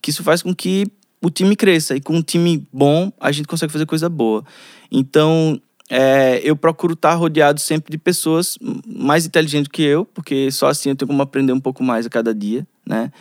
que 0.01 0.09
isso 0.09 0.23
faz 0.23 0.41
com 0.41 0.53
que 0.53 0.87
o 1.21 1.29
time 1.29 1.55
cresça 1.55 1.95
e 1.95 2.01
com 2.01 2.15
um 2.15 2.21
time 2.23 2.67
bom 2.73 3.11
a 3.19 3.31
gente 3.31 3.47
consegue 3.47 3.71
fazer 3.71 3.85
coisa 3.85 4.09
boa. 4.09 4.43
Então 4.91 5.61
é, 5.87 6.41
eu 6.43 6.55
procuro 6.55 6.93
estar 6.93 7.13
rodeado 7.13 7.59
sempre 7.59 7.91
de 7.91 7.99
pessoas 7.99 8.57
mais 8.87 9.27
inteligentes 9.27 9.69
que 9.71 9.83
eu, 9.83 10.05
porque 10.05 10.49
só 10.49 10.67
assim 10.69 10.89
eu 10.89 10.95
tenho 10.95 11.07
como 11.07 11.21
aprender 11.21 11.53
um 11.53 11.59
pouco 11.59 11.83
mais 11.83 12.07
a 12.07 12.09
cada 12.09 12.33
dia, 12.33 12.65
né? 12.83 13.11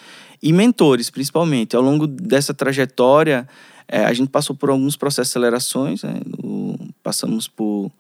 E 0.42 0.52
mentores, 0.52 1.10
principalmente. 1.10 1.76
Ao 1.76 1.82
longo 1.82 2.06
dessa 2.06 2.52
trajetória, 2.52 3.46
é, 3.86 4.04
a 4.04 4.12
gente 4.12 4.28
passou 4.28 4.56
por 4.56 4.70
alguns 4.70 4.96
processos 4.96 5.32
de 5.32 5.38
acelerações, 5.38 6.02
né? 6.02 6.20
o, 6.42 6.76
passamos 7.02 7.48
por 7.48 7.90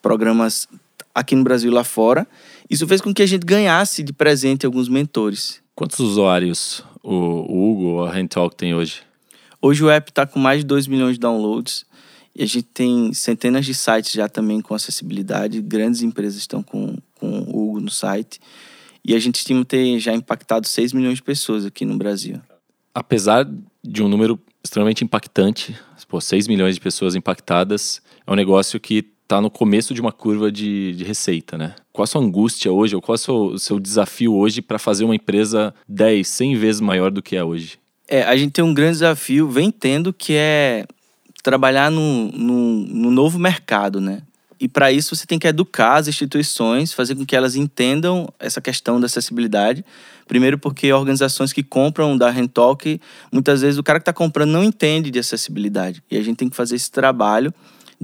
programas 0.00 0.68
aqui 1.14 1.36
no 1.36 1.44
Brasil 1.44 1.70
e 1.70 1.74
lá 1.74 1.84
fora. 1.84 2.26
Isso 2.68 2.86
fez 2.86 3.00
com 3.00 3.14
que 3.14 3.22
a 3.22 3.26
gente 3.26 3.44
ganhasse 3.44 4.02
de 4.02 4.12
presente 4.12 4.66
alguns 4.66 4.88
mentores. 4.88 5.62
Quantos 5.74 5.98
usuários 6.00 6.82
o, 7.02 7.12
o 7.12 7.70
Hugo 7.70 7.84
ou 7.84 8.04
a 8.04 8.12
Handtalk 8.12 8.56
tem 8.56 8.74
hoje? 8.74 9.02
Hoje 9.62 9.84
o 9.84 9.90
app 9.90 10.10
está 10.10 10.26
com 10.26 10.38
mais 10.38 10.60
de 10.60 10.66
2 10.66 10.86
milhões 10.86 11.14
de 11.14 11.20
downloads. 11.20 11.86
E 12.36 12.42
a 12.42 12.46
gente 12.46 12.64
tem 12.64 13.12
centenas 13.14 13.64
de 13.64 13.72
sites 13.72 14.12
já 14.12 14.28
também 14.28 14.60
com 14.60 14.74
acessibilidade. 14.74 15.62
Grandes 15.62 16.02
empresas 16.02 16.38
estão 16.38 16.62
com, 16.62 16.96
com 17.14 17.40
o 17.42 17.68
Hugo 17.68 17.80
no 17.80 17.90
site. 17.90 18.40
E 19.04 19.14
a 19.14 19.18
gente 19.18 19.36
estima 19.36 19.64
ter 19.64 19.98
já 20.00 20.12
impactado 20.12 20.66
6 20.66 20.92
milhões 20.92 21.16
de 21.16 21.22
pessoas 21.22 21.64
aqui 21.64 21.84
no 21.84 21.96
Brasil. 21.96 22.40
Apesar 22.92 23.48
de 23.82 24.02
um 24.02 24.08
número 24.08 24.40
extremamente 24.62 25.04
impactante, 25.04 25.76
pô, 26.08 26.20
6 26.20 26.48
milhões 26.48 26.74
de 26.74 26.80
pessoas 26.80 27.14
impactadas, 27.14 28.00
é 28.26 28.32
um 28.32 28.34
negócio 28.34 28.80
que 28.80 29.13
está 29.34 29.40
no 29.40 29.50
começo 29.50 29.92
de 29.92 30.00
uma 30.00 30.12
curva 30.12 30.50
de, 30.50 30.92
de, 30.92 31.02
receita, 31.02 31.58
né? 31.58 31.74
Qual 31.92 32.04
a 32.04 32.06
sua 32.06 32.20
angústia 32.20 32.70
hoje, 32.70 32.94
ou 32.94 33.02
qual 33.02 33.14
é 33.14 33.18
o 33.18 33.18
seu, 33.18 33.58
seu 33.58 33.80
desafio 33.80 34.32
hoje 34.32 34.62
para 34.62 34.78
fazer 34.78 35.04
uma 35.04 35.14
empresa 35.16 35.74
10, 35.88 36.26
100 36.26 36.56
vezes 36.56 36.80
maior 36.80 37.10
do 37.10 37.20
que 37.20 37.34
é 37.34 37.42
hoje? 37.42 37.78
É, 38.06 38.22
a 38.22 38.36
gente 38.36 38.52
tem 38.52 38.64
um 38.64 38.72
grande 38.72 38.92
desafio, 38.92 39.48
vem 39.48 39.72
tendo, 39.72 40.12
que 40.12 40.34
é 40.34 40.86
trabalhar 41.42 41.90
no, 41.90 42.30
no 42.30 43.10
novo 43.10 43.38
mercado, 43.38 44.00
né? 44.00 44.22
E 44.60 44.68
para 44.68 44.92
isso 44.92 45.16
você 45.16 45.26
tem 45.26 45.38
que 45.38 45.48
educar 45.48 45.96
as 45.96 46.06
instituições, 46.06 46.92
fazer 46.92 47.16
com 47.16 47.26
que 47.26 47.34
elas 47.34 47.56
entendam 47.56 48.28
essa 48.38 48.60
questão 48.60 49.00
da 49.00 49.06
acessibilidade. 49.06 49.84
Primeiro 50.28 50.58
porque 50.58 50.92
organizações 50.92 51.52
que 51.52 51.62
compram 51.62 52.16
da 52.16 52.30
Rentalk, 52.30 53.00
muitas 53.32 53.62
vezes 53.62 53.78
o 53.78 53.82
cara 53.82 53.98
que 53.98 54.02
está 54.02 54.12
comprando 54.12 54.50
não 54.50 54.62
entende 54.62 55.10
de 55.10 55.18
acessibilidade. 55.18 56.02
E 56.08 56.16
a 56.16 56.22
gente 56.22 56.36
tem 56.36 56.48
que 56.48 56.56
fazer 56.56 56.76
esse 56.76 56.90
trabalho 56.90 57.52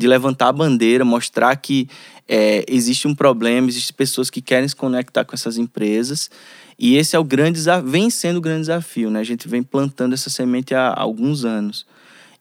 de 0.00 0.08
levantar 0.08 0.48
a 0.48 0.52
bandeira, 0.52 1.04
mostrar 1.04 1.54
que 1.56 1.86
é, 2.26 2.64
existe 2.66 3.06
um 3.06 3.14
problema, 3.14 3.68
existem 3.68 3.94
pessoas 3.94 4.30
que 4.30 4.40
querem 4.40 4.66
se 4.66 4.74
conectar 4.74 5.24
com 5.24 5.34
essas 5.34 5.58
empresas. 5.58 6.30
E 6.78 6.96
esse 6.96 7.14
é 7.14 7.18
o 7.18 7.24
grande 7.24 7.60
vem 7.84 8.08
sendo 8.08 8.38
o 8.38 8.40
grande 8.40 8.62
desafio, 8.62 9.10
né? 9.10 9.20
A 9.20 9.24
gente 9.24 9.46
vem 9.46 9.62
plantando 9.62 10.14
essa 10.14 10.30
semente 10.30 10.74
há, 10.74 10.88
há 10.88 11.00
alguns 11.00 11.44
anos. 11.44 11.84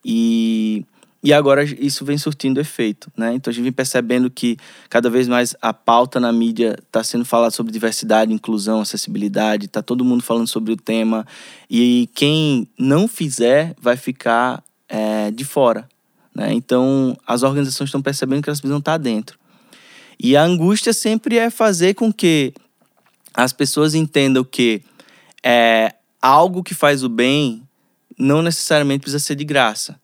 E, 0.03 0.85
e 1.21 1.33
agora 1.33 1.63
isso 1.63 2.05
vem 2.05 2.17
surtindo 2.17 2.61
efeito, 2.61 3.11
né? 3.17 3.33
Então 3.33 3.51
a 3.51 3.53
gente 3.53 3.63
vem 3.63 3.73
percebendo 3.73 4.29
que 4.29 4.55
cada 4.89 5.09
vez 5.09 5.27
mais 5.27 5.53
a 5.61 5.73
pauta 5.73 6.17
na 6.17 6.31
mídia 6.31 6.77
está 6.87 7.03
sendo 7.03 7.25
falada 7.25 7.51
sobre 7.51 7.73
diversidade, 7.73 8.31
inclusão, 8.31 8.79
acessibilidade, 8.79 9.65
está 9.65 9.81
todo 9.81 10.05
mundo 10.05 10.23
falando 10.23 10.47
sobre 10.47 10.71
o 10.71 10.77
tema. 10.77 11.27
E 11.69 12.09
quem 12.15 12.65
não 12.77 13.05
fizer 13.05 13.75
vai 13.81 13.97
ficar 13.97 14.63
é, 14.87 15.29
de 15.31 15.43
fora, 15.43 15.89
né? 16.39 16.53
Então, 16.53 17.17
as 17.27 17.43
organizações 17.43 17.89
estão 17.89 18.01
percebendo 18.01 18.41
que 18.41 18.49
elas 18.49 18.61
precisam 18.61 18.79
estar 18.79 18.95
dentro. 18.95 19.37
E 20.17 20.37
a 20.37 20.41
angústia 20.41 20.93
sempre 20.93 21.37
é 21.37 21.49
fazer 21.49 21.95
com 21.95 22.13
que 22.13 22.53
as 23.33 23.51
pessoas 23.51 23.93
entendam 23.93 24.41
que 24.45 24.81
é, 25.43 25.93
algo 26.21 26.63
que 26.63 26.73
faz 26.73 27.03
o 27.03 27.09
bem 27.09 27.61
não 28.17 28.41
necessariamente 28.41 29.01
precisa 29.01 29.19
ser 29.19 29.35
de 29.35 29.43
graça. 29.43 29.99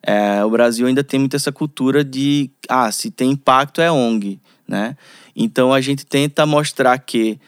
É, 0.00 0.44
o 0.44 0.50
Brasil 0.50 0.86
ainda 0.86 1.02
tem 1.02 1.18
muito 1.18 1.34
essa 1.34 1.50
cultura 1.50 2.04
de, 2.04 2.48
ah, 2.68 2.92
se 2.92 3.10
tem 3.10 3.32
impacto 3.32 3.80
é 3.80 3.90
ONG, 3.90 4.40
né? 4.68 4.96
Então 5.34 5.74
a 5.74 5.80
gente 5.80 6.06
tenta 6.06 6.46
mostrar 6.46 6.96
que 6.98 7.38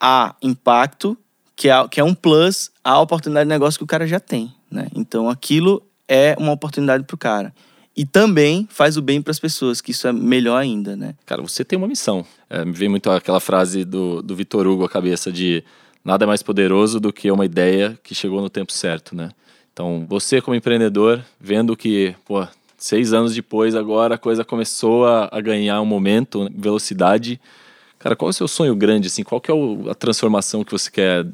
há 0.00 0.34
impacto, 0.42 1.16
que 1.54 1.68
é, 1.68 1.88
que 1.88 2.00
é 2.00 2.04
um 2.04 2.14
plus 2.14 2.72
à 2.82 3.00
oportunidade 3.00 3.46
de 3.46 3.54
negócio 3.54 3.78
que 3.78 3.84
o 3.84 3.86
cara 3.86 4.04
já 4.04 4.18
tem, 4.18 4.52
né? 4.68 4.88
Então 4.96 5.30
aquilo 5.30 5.80
é 6.08 6.34
uma 6.40 6.50
oportunidade 6.50 7.04
para 7.04 7.14
o 7.14 7.18
cara. 7.18 7.54
E 7.96 8.04
também 8.04 8.66
faz 8.70 8.96
o 8.96 9.02
bem 9.02 9.22
para 9.22 9.30
as 9.30 9.38
pessoas, 9.38 9.80
que 9.80 9.92
isso 9.92 10.08
é 10.08 10.12
melhor 10.12 10.56
ainda, 10.56 10.96
né? 10.96 11.14
Cara, 11.24 11.40
você 11.40 11.64
tem 11.64 11.76
uma 11.76 11.86
missão. 11.86 12.26
É, 12.50 12.64
me 12.64 12.72
vem 12.72 12.88
muito 12.88 13.08
aquela 13.10 13.38
frase 13.38 13.84
do, 13.84 14.20
do 14.20 14.34
Vitor 14.34 14.66
Hugo 14.66 14.84
à 14.84 14.88
cabeça 14.88 15.30
de 15.30 15.62
nada 16.04 16.24
é 16.24 16.26
mais 16.26 16.42
poderoso 16.42 17.00
do 17.00 17.12
que 17.12 17.30
uma 17.30 17.44
ideia 17.44 17.98
que 18.02 18.14
chegou 18.14 18.40
no 18.40 18.50
tempo 18.50 18.72
certo, 18.72 19.16
né? 19.16 19.30
Então, 19.72 20.06
você 20.08 20.40
como 20.40 20.54
empreendedor, 20.54 21.24
vendo 21.40 21.76
que, 21.76 22.14
pô, 22.24 22.46
seis 22.76 23.12
anos 23.12 23.34
depois, 23.34 23.74
agora 23.74 24.16
a 24.16 24.18
coisa 24.18 24.44
começou 24.44 25.06
a, 25.06 25.28
a 25.32 25.40
ganhar 25.40 25.80
um 25.80 25.86
momento, 25.86 26.48
velocidade. 26.54 27.40
Cara, 27.98 28.14
qual 28.14 28.28
é 28.28 28.30
o 28.30 28.34
seu 28.34 28.46
sonho 28.46 28.76
grande, 28.76 29.06
assim? 29.06 29.22
Qual 29.24 29.40
que 29.40 29.50
é 29.50 29.54
o, 29.54 29.88
a 29.88 29.94
transformação 29.94 30.62
que 30.62 30.70
você 30.70 30.90
quer 30.90 31.26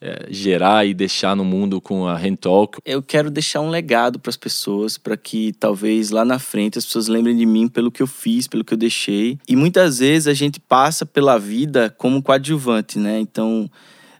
é, 0.00 0.26
gerar 0.30 0.86
e 0.86 0.94
deixar 0.94 1.36
no 1.36 1.44
mundo 1.44 1.80
com 1.80 2.06
a 2.06 2.16
Hand 2.16 2.36
Talk? 2.36 2.78
Eu 2.84 3.02
quero 3.02 3.30
deixar 3.30 3.60
um 3.60 3.68
legado 3.68 4.18
para 4.18 4.30
as 4.30 4.36
pessoas, 4.36 4.96
para 4.96 5.16
que 5.16 5.52
talvez 5.52 6.10
lá 6.10 6.24
na 6.24 6.38
frente 6.38 6.78
as 6.78 6.86
pessoas 6.86 7.06
lembrem 7.06 7.36
de 7.36 7.44
mim 7.44 7.68
pelo 7.68 7.90
que 7.90 8.02
eu 8.02 8.06
fiz, 8.06 8.46
pelo 8.48 8.64
que 8.64 8.72
eu 8.72 8.78
deixei. 8.78 9.38
E 9.48 9.54
muitas 9.54 9.98
vezes 9.98 10.26
a 10.26 10.34
gente 10.34 10.58
passa 10.58 11.04
pela 11.04 11.38
vida 11.38 11.94
como 11.98 12.22
coadjuvante, 12.22 12.98
né? 12.98 13.20
Então 13.20 13.70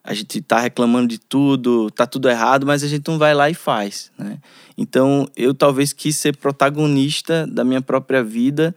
a 0.02 0.14
gente 0.14 0.40
tá 0.40 0.60
reclamando 0.60 1.08
de 1.08 1.18
tudo, 1.18 1.90
tá 1.90 2.06
tudo 2.06 2.28
errado, 2.28 2.66
mas 2.66 2.82
a 2.82 2.88
gente 2.88 3.06
não 3.08 3.18
vai 3.18 3.34
lá 3.34 3.50
e 3.50 3.54
faz, 3.54 4.10
né? 4.18 4.38
Então, 4.76 5.28
eu 5.36 5.54
talvez 5.54 5.92
quis 5.92 6.16
ser 6.16 6.36
protagonista 6.36 7.46
da 7.46 7.62
minha 7.62 7.82
própria 7.82 8.24
vida, 8.24 8.74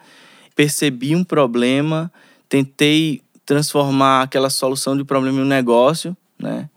percebi 0.53 1.15
um 1.15 1.23
problema, 1.23 2.11
tentei 2.49 3.21
transformar 3.45 4.23
aquela 4.23 4.49
solução 4.49 4.97
de 4.97 5.03
problema 5.03 5.39
em 5.39 5.43
um 5.43 5.47
negócio, 5.47 6.15
né? 6.37 6.69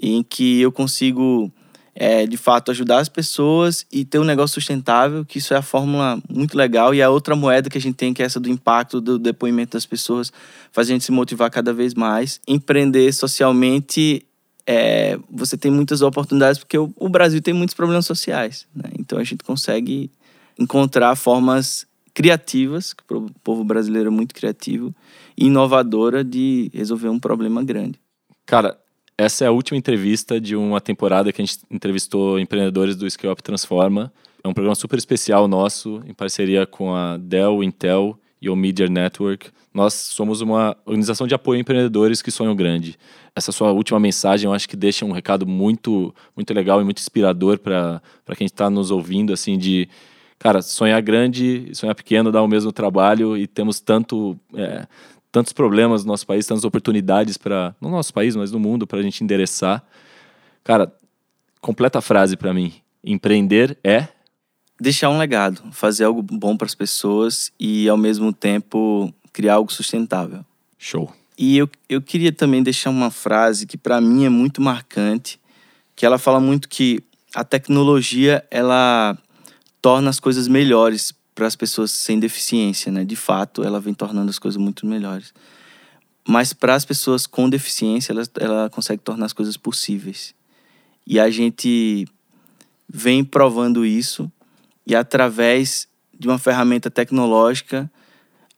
Em 0.00 0.22
que 0.22 0.60
eu 0.60 0.70
consigo 0.70 1.50
é, 1.98 2.26
de 2.26 2.36
fato 2.36 2.70
ajudar 2.70 2.98
as 2.98 3.08
pessoas 3.08 3.86
e 3.90 4.04
ter 4.04 4.18
um 4.18 4.24
negócio 4.24 4.54
sustentável, 4.54 5.24
que 5.24 5.38
isso 5.38 5.54
é 5.54 5.56
a 5.56 5.62
fórmula 5.62 6.22
muito 6.28 6.56
legal. 6.56 6.94
E 6.94 7.00
a 7.00 7.08
outra 7.08 7.34
moeda 7.34 7.70
que 7.70 7.78
a 7.78 7.80
gente 7.80 7.94
tem, 7.94 8.12
que 8.12 8.22
é 8.22 8.26
essa 8.26 8.38
do 8.38 8.50
impacto 8.50 9.00
do 9.00 9.18
depoimento 9.18 9.72
das 9.72 9.86
pessoas, 9.86 10.30
faz 10.70 10.88
a 10.88 10.92
gente 10.92 11.04
se 11.04 11.10
motivar 11.10 11.50
cada 11.50 11.72
vez 11.72 11.94
mais. 11.94 12.38
Empreender 12.46 13.10
socialmente, 13.14 14.26
é, 14.66 15.18
você 15.30 15.56
tem 15.56 15.70
muitas 15.70 16.02
oportunidades, 16.02 16.58
porque 16.58 16.76
o, 16.76 16.92
o 16.96 17.08
Brasil 17.08 17.40
tem 17.40 17.54
muitos 17.54 17.74
problemas 17.74 18.04
sociais. 18.04 18.66
Né? 18.74 18.90
Então 18.98 19.18
a 19.18 19.24
gente 19.24 19.42
consegue 19.42 20.10
encontrar 20.58 21.16
formas 21.16 21.86
criativas, 22.12 22.92
que 22.92 23.14
o 23.14 23.30
povo 23.42 23.64
brasileiro 23.64 24.08
é 24.08 24.10
muito 24.10 24.34
criativo, 24.34 24.94
e 25.36 25.46
inovadora 25.46 26.22
de 26.22 26.70
resolver 26.74 27.08
um 27.08 27.18
problema 27.18 27.62
grande. 27.62 27.98
Cara, 28.44 28.78
essa 29.18 29.44
é 29.44 29.48
a 29.48 29.52
última 29.52 29.78
entrevista 29.78 30.40
de 30.40 30.54
uma 30.54 30.80
temporada 30.80 31.32
que 31.32 31.40
a 31.40 31.44
gente 31.44 31.58
entrevistou 31.70 32.38
empreendedores 32.38 32.96
do 32.96 33.08
Scale 33.10 33.32
Up 33.32 33.42
Transforma. 33.42 34.12
É 34.44 34.48
um 34.48 34.52
programa 34.52 34.74
super 34.74 34.98
especial 34.98 35.48
nosso, 35.48 36.02
em 36.06 36.12
parceria 36.12 36.66
com 36.66 36.94
a 36.94 37.16
Dell, 37.16 37.62
Intel 37.64 38.18
e 38.40 38.50
o 38.50 38.54
Media 38.54 38.88
Network. 38.88 39.50
Nós 39.72 39.94
somos 39.94 40.42
uma 40.42 40.76
organização 40.84 41.26
de 41.26 41.34
apoio 41.34 41.58
a 41.58 41.60
empreendedores 41.60 42.20
que 42.20 42.30
sonham 42.30 42.54
grande. 42.54 42.98
Essa 43.34 43.52
sua 43.52 43.72
última 43.72 43.98
mensagem, 43.98 44.46
eu 44.46 44.52
acho 44.52 44.68
que 44.68 44.76
deixa 44.76 45.04
um 45.04 45.12
recado 45.12 45.46
muito, 45.46 46.14
muito 46.34 46.52
legal 46.52 46.80
e 46.80 46.84
muito 46.84 46.98
inspirador 46.98 47.58
para 47.58 48.00
quem 48.36 48.44
está 48.44 48.68
nos 48.68 48.90
ouvindo, 48.90 49.32
assim, 49.32 49.56
de 49.56 49.88
cara, 50.38 50.60
sonhar 50.60 51.00
grande 51.00 51.68
e 51.70 51.74
sonhar 51.74 51.94
pequeno 51.94 52.30
dá 52.30 52.42
o 52.42 52.48
mesmo 52.48 52.70
trabalho 52.70 53.36
e 53.36 53.46
temos 53.46 53.80
tanto 53.80 54.38
é, 54.54 54.86
tantos 55.30 55.52
problemas 55.52 56.04
no 56.04 56.12
nosso 56.12 56.26
país, 56.26 56.46
tantas 56.46 56.64
oportunidades 56.64 57.36
para 57.36 57.74
no 57.80 57.90
nosso 57.90 58.12
país, 58.12 58.34
mas 58.34 58.52
no 58.52 58.58
mundo 58.58 58.86
para 58.86 58.98
a 58.98 59.02
gente 59.02 59.22
endereçar. 59.22 59.84
Cara, 60.64 60.92
completa 61.60 61.98
a 61.98 62.02
frase 62.02 62.36
para 62.36 62.52
mim. 62.52 62.72
Empreender 63.04 63.78
é 63.84 64.08
deixar 64.80 65.08
um 65.10 65.18
legado, 65.18 65.62
fazer 65.72 66.04
algo 66.04 66.22
bom 66.22 66.56
para 66.56 66.66
as 66.66 66.74
pessoas 66.74 67.52
e 67.58 67.88
ao 67.88 67.96
mesmo 67.96 68.32
tempo 68.32 69.12
criar 69.32 69.54
algo 69.54 69.72
sustentável. 69.72 70.44
Show. 70.78 71.12
E 71.38 71.58
eu, 71.58 71.68
eu 71.88 72.00
queria 72.00 72.32
também 72.32 72.62
deixar 72.62 72.90
uma 72.90 73.10
frase 73.10 73.66
que 73.66 73.76
para 73.76 74.00
mim 74.00 74.24
é 74.24 74.28
muito 74.28 74.60
marcante, 74.62 75.38
que 75.94 76.06
ela 76.06 76.18
fala 76.18 76.40
muito 76.40 76.68
que 76.68 77.02
a 77.34 77.44
tecnologia 77.44 78.44
ela 78.50 79.16
torna 79.82 80.08
as 80.08 80.18
coisas 80.18 80.48
melhores 80.48 81.12
para 81.36 81.46
as 81.46 81.54
pessoas 81.54 81.90
sem 81.90 82.18
deficiência, 82.18 82.90
né? 82.90 83.04
De 83.04 83.14
fato, 83.14 83.62
ela 83.62 83.78
vem 83.78 83.92
tornando 83.92 84.30
as 84.30 84.38
coisas 84.38 84.56
muito 84.56 84.86
melhores. 84.86 85.34
Mas 86.26 86.54
para 86.54 86.74
as 86.74 86.84
pessoas 86.84 87.26
com 87.26 87.48
deficiência, 87.48 88.12
ela, 88.12 88.22
ela 88.40 88.70
consegue 88.70 89.02
tornar 89.02 89.26
as 89.26 89.34
coisas 89.34 89.56
possíveis. 89.56 90.34
E 91.06 91.20
a 91.20 91.30
gente 91.30 92.08
vem 92.88 93.22
provando 93.22 93.84
isso 93.84 94.32
e 94.86 94.96
através 94.96 95.86
de 96.18 96.26
uma 96.26 96.38
ferramenta 96.38 96.90
tecnológica 96.90 97.90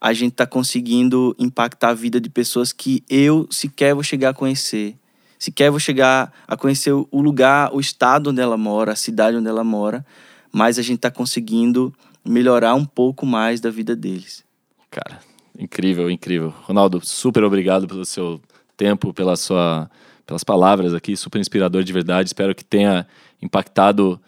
a 0.00 0.12
gente 0.12 0.32
está 0.32 0.46
conseguindo 0.46 1.34
impactar 1.36 1.88
a 1.88 1.94
vida 1.94 2.20
de 2.20 2.30
pessoas 2.30 2.72
que 2.72 3.02
eu 3.10 3.48
sequer 3.50 3.94
vou 3.94 4.04
chegar 4.04 4.30
a 4.30 4.34
conhecer. 4.34 4.96
Sequer 5.36 5.72
vou 5.72 5.80
chegar 5.80 6.32
a 6.46 6.56
conhecer 6.56 6.92
o 6.92 7.20
lugar, 7.20 7.74
o 7.74 7.80
estado 7.80 8.30
onde 8.30 8.40
ela 8.40 8.56
mora, 8.56 8.92
a 8.92 8.96
cidade 8.96 9.36
onde 9.36 9.48
ela 9.48 9.64
mora, 9.64 10.06
mas 10.52 10.78
a 10.78 10.82
gente 10.82 10.96
está 10.96 11.10
conseguindo 11.10 11.92
melhorar 12.28 12.74
um 12.74 12.84
pouco 12.84 13.24
mais 13.24 13.60
da 13.60 13.70
vida 13.70 13.96
deles. 13.96 14.44
Cara, 14.90 15.20
incrível, 15.58 16.10
incrível. 16.10 16.52
Ronaldo, 16.62 17.00
super 17.04 17.42
obrigado 17.44 17.86
pelo 17.86 18.04
seu 18.04 18.40
tempo, 18.76 19.12
pela 19.12 19.36
sua, 19.36 19.90
pelas 20.26 20.44
palavras 20.44 20.94
aqui, 20.94 21.16
super 21.16 21.40
inspirador 21.40 21.82
de 21.82 21.92
verdade. 21.92 22.28
Espero 22.28 22.54
que 22.54 22.64
tenha 22.64 23.06
impactado 23.40 24.20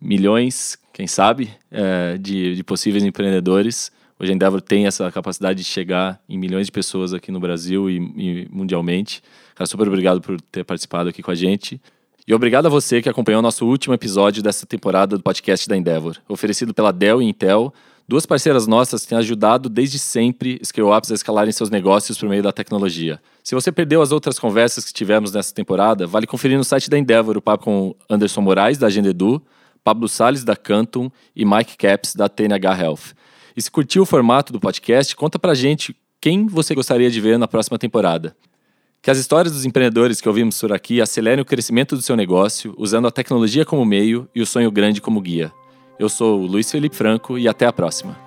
milhões, 0.00 0.78
quem 0.92 1.06
sabe, 1.06 1.50
é, 1.70 2.16
de, 2.18 2.54
de 2.54 2.64
possíveis 2.64 3.04
empreendedores. 3.04 3.90
Hoje 4.18 4.32
a 4.32 4.34
Endeavor 4.34 4.62
tem 4.62 4.86
essa 4.86 5.10
capacidade 5.12 5.58
de 5.58 5.64
chegar 5.64 6.20
em 6.28 6.38
milhões 6.38 6.66
de 6.66 6.72
pessoas 6.72 7.12
aqui 7.12 7.30
no 7.30 7.38
Brasil 7.38 7.90
e, 7.90 7.96
e 7.96 8.48
mundialmente. 8.50 9.22
Cara, 9.54 9.66
super 9.66 9.88
obrigado 9.88 10.20
por 10.22 10.40
ter 10.40 10.64
participado 10.64 11.08
aqui 11.10 11.22
com 11.22 11.30
a 11.30 11.34
gente. 11.34 11.80
E 12.28 12.34
obrigado 12.34 12.66
a 12.66 12.68
você 12.68 13.00
que 13.00 13.08
acompanhou 13.08 13.40
nosso 13.40 13.64
último 13.64 13.94
episódio 13.94 14.42
dessa 14.42 14.66
temporada 14.66 15.16
do 15.16 15.22
podcast 15.22 15.68
da 15.68 15.76
Endeavor, 15.76 16.16
oferecido 16.28 16.74
pela 16.74 16.92
Dell 16.92 17.22
e 17.22 17.24
Intel, 17.24 17.72
duas 18.08 18.26
parceiras 18.26 18.66
nossas 18.66 19.02
que 19.02 19.10
têm 19.10 19.18
ajudado 19.18 19.68
desde 19.68 19.96
sempre 19.96 20.58
scale-ups 20.64 21.12
a 21.12 21.14
escalarem 21.14 21.52
seus 21.52 21.70
negócios 21.70 22.18
por 22.18 22.28
meio 22.28 22.42
da 22.42 22.50
tecnologia. 22.50 23.20
Se 23.44 23.54
você 23.54 23.70
perdeu 23.70 24.02
as 24.02 24.10
outras 24.10 24.40
conversas 24.40 24.84
que 24.84 24.92
tivemos 24.92 25.30
nessa 25.30 25.54
temporada, 25.54 26.04
vale 26.04 26.26
conferir 26.26 26.58
no 26.58 26.64
site 26.64 26.90
da 26.90 26.98
Endeavor 26.98 27.36
o 27.36 27.40
papo 27.40 27.62
com 27.62 27.94
Anderson 28.10 28.40
Moraes, 28.40 28.76
da 28.76 28.88
Agenda 28.88 29.10
Edu, 29.10 29.40
Pablo 29.84 30.08
Sales 30.08 30.42
da 30.42 30.56
Canton 30.56 31.08
e 31.34 31.44
Mike 31.44 31.76
Caps, 31.76 32.16
da 32.16 32.28
TNH 32.28 32.82
Health. 32.82 33.14
E 33.56 33.62
se 33.62 33.70
curtiu 33.70 34.02
o 34.02 34.06
formato 34.06 34.52
do 34.52 34.58
podcast, 34.58 35.14
conta 35.14 35.38
pra 35.38 35.54
gente 35.54 35.94
quem 36.20 36.48
você 36.48 36.74
gostaria 36.74 37.08
de 37.08 37.20
ver 37.20 37.38
na 37.38 37.46
próxima 37.46 37.78
temporada. 37.78 38.34
Que 39.06 39.10
as 39.12 39.18
histórias 39.18 39.54
dos 39.54 39.64
empreendedores 39.64 40.20
que 40.20 40.28
ouvimos 40.28 40.60
por 40.60 40.72
aqui 40.72 41.00
acelerem 41.00 41.40
o 41.40 41.44
crescimento 41.44 41.94
do 41.94 42.02
seu 42.02 42.16
negócio 42.16 42.74
usando 42.76 43.06
a 43.06 43.10
tecnologia 43.12 43.64
como 43.64 43.84
meio 43.84 44.28
e 44.34 44.42
o 44.42 44.46
sonho 44.46 44.68
grande 44.68 45.00
como 45.00 45.20
guia. 45.20 45.52
Eu 45.96 46.08
sou 46.08 46.40
o 46.40 46.44
Luiz 46.44 46.68
Felipe 46.68 46.96
Franco 46.96 47.38
e 47.38 47.46
até 47.46 47.66
a 47.66 47.72
próxima. 47.72 48.25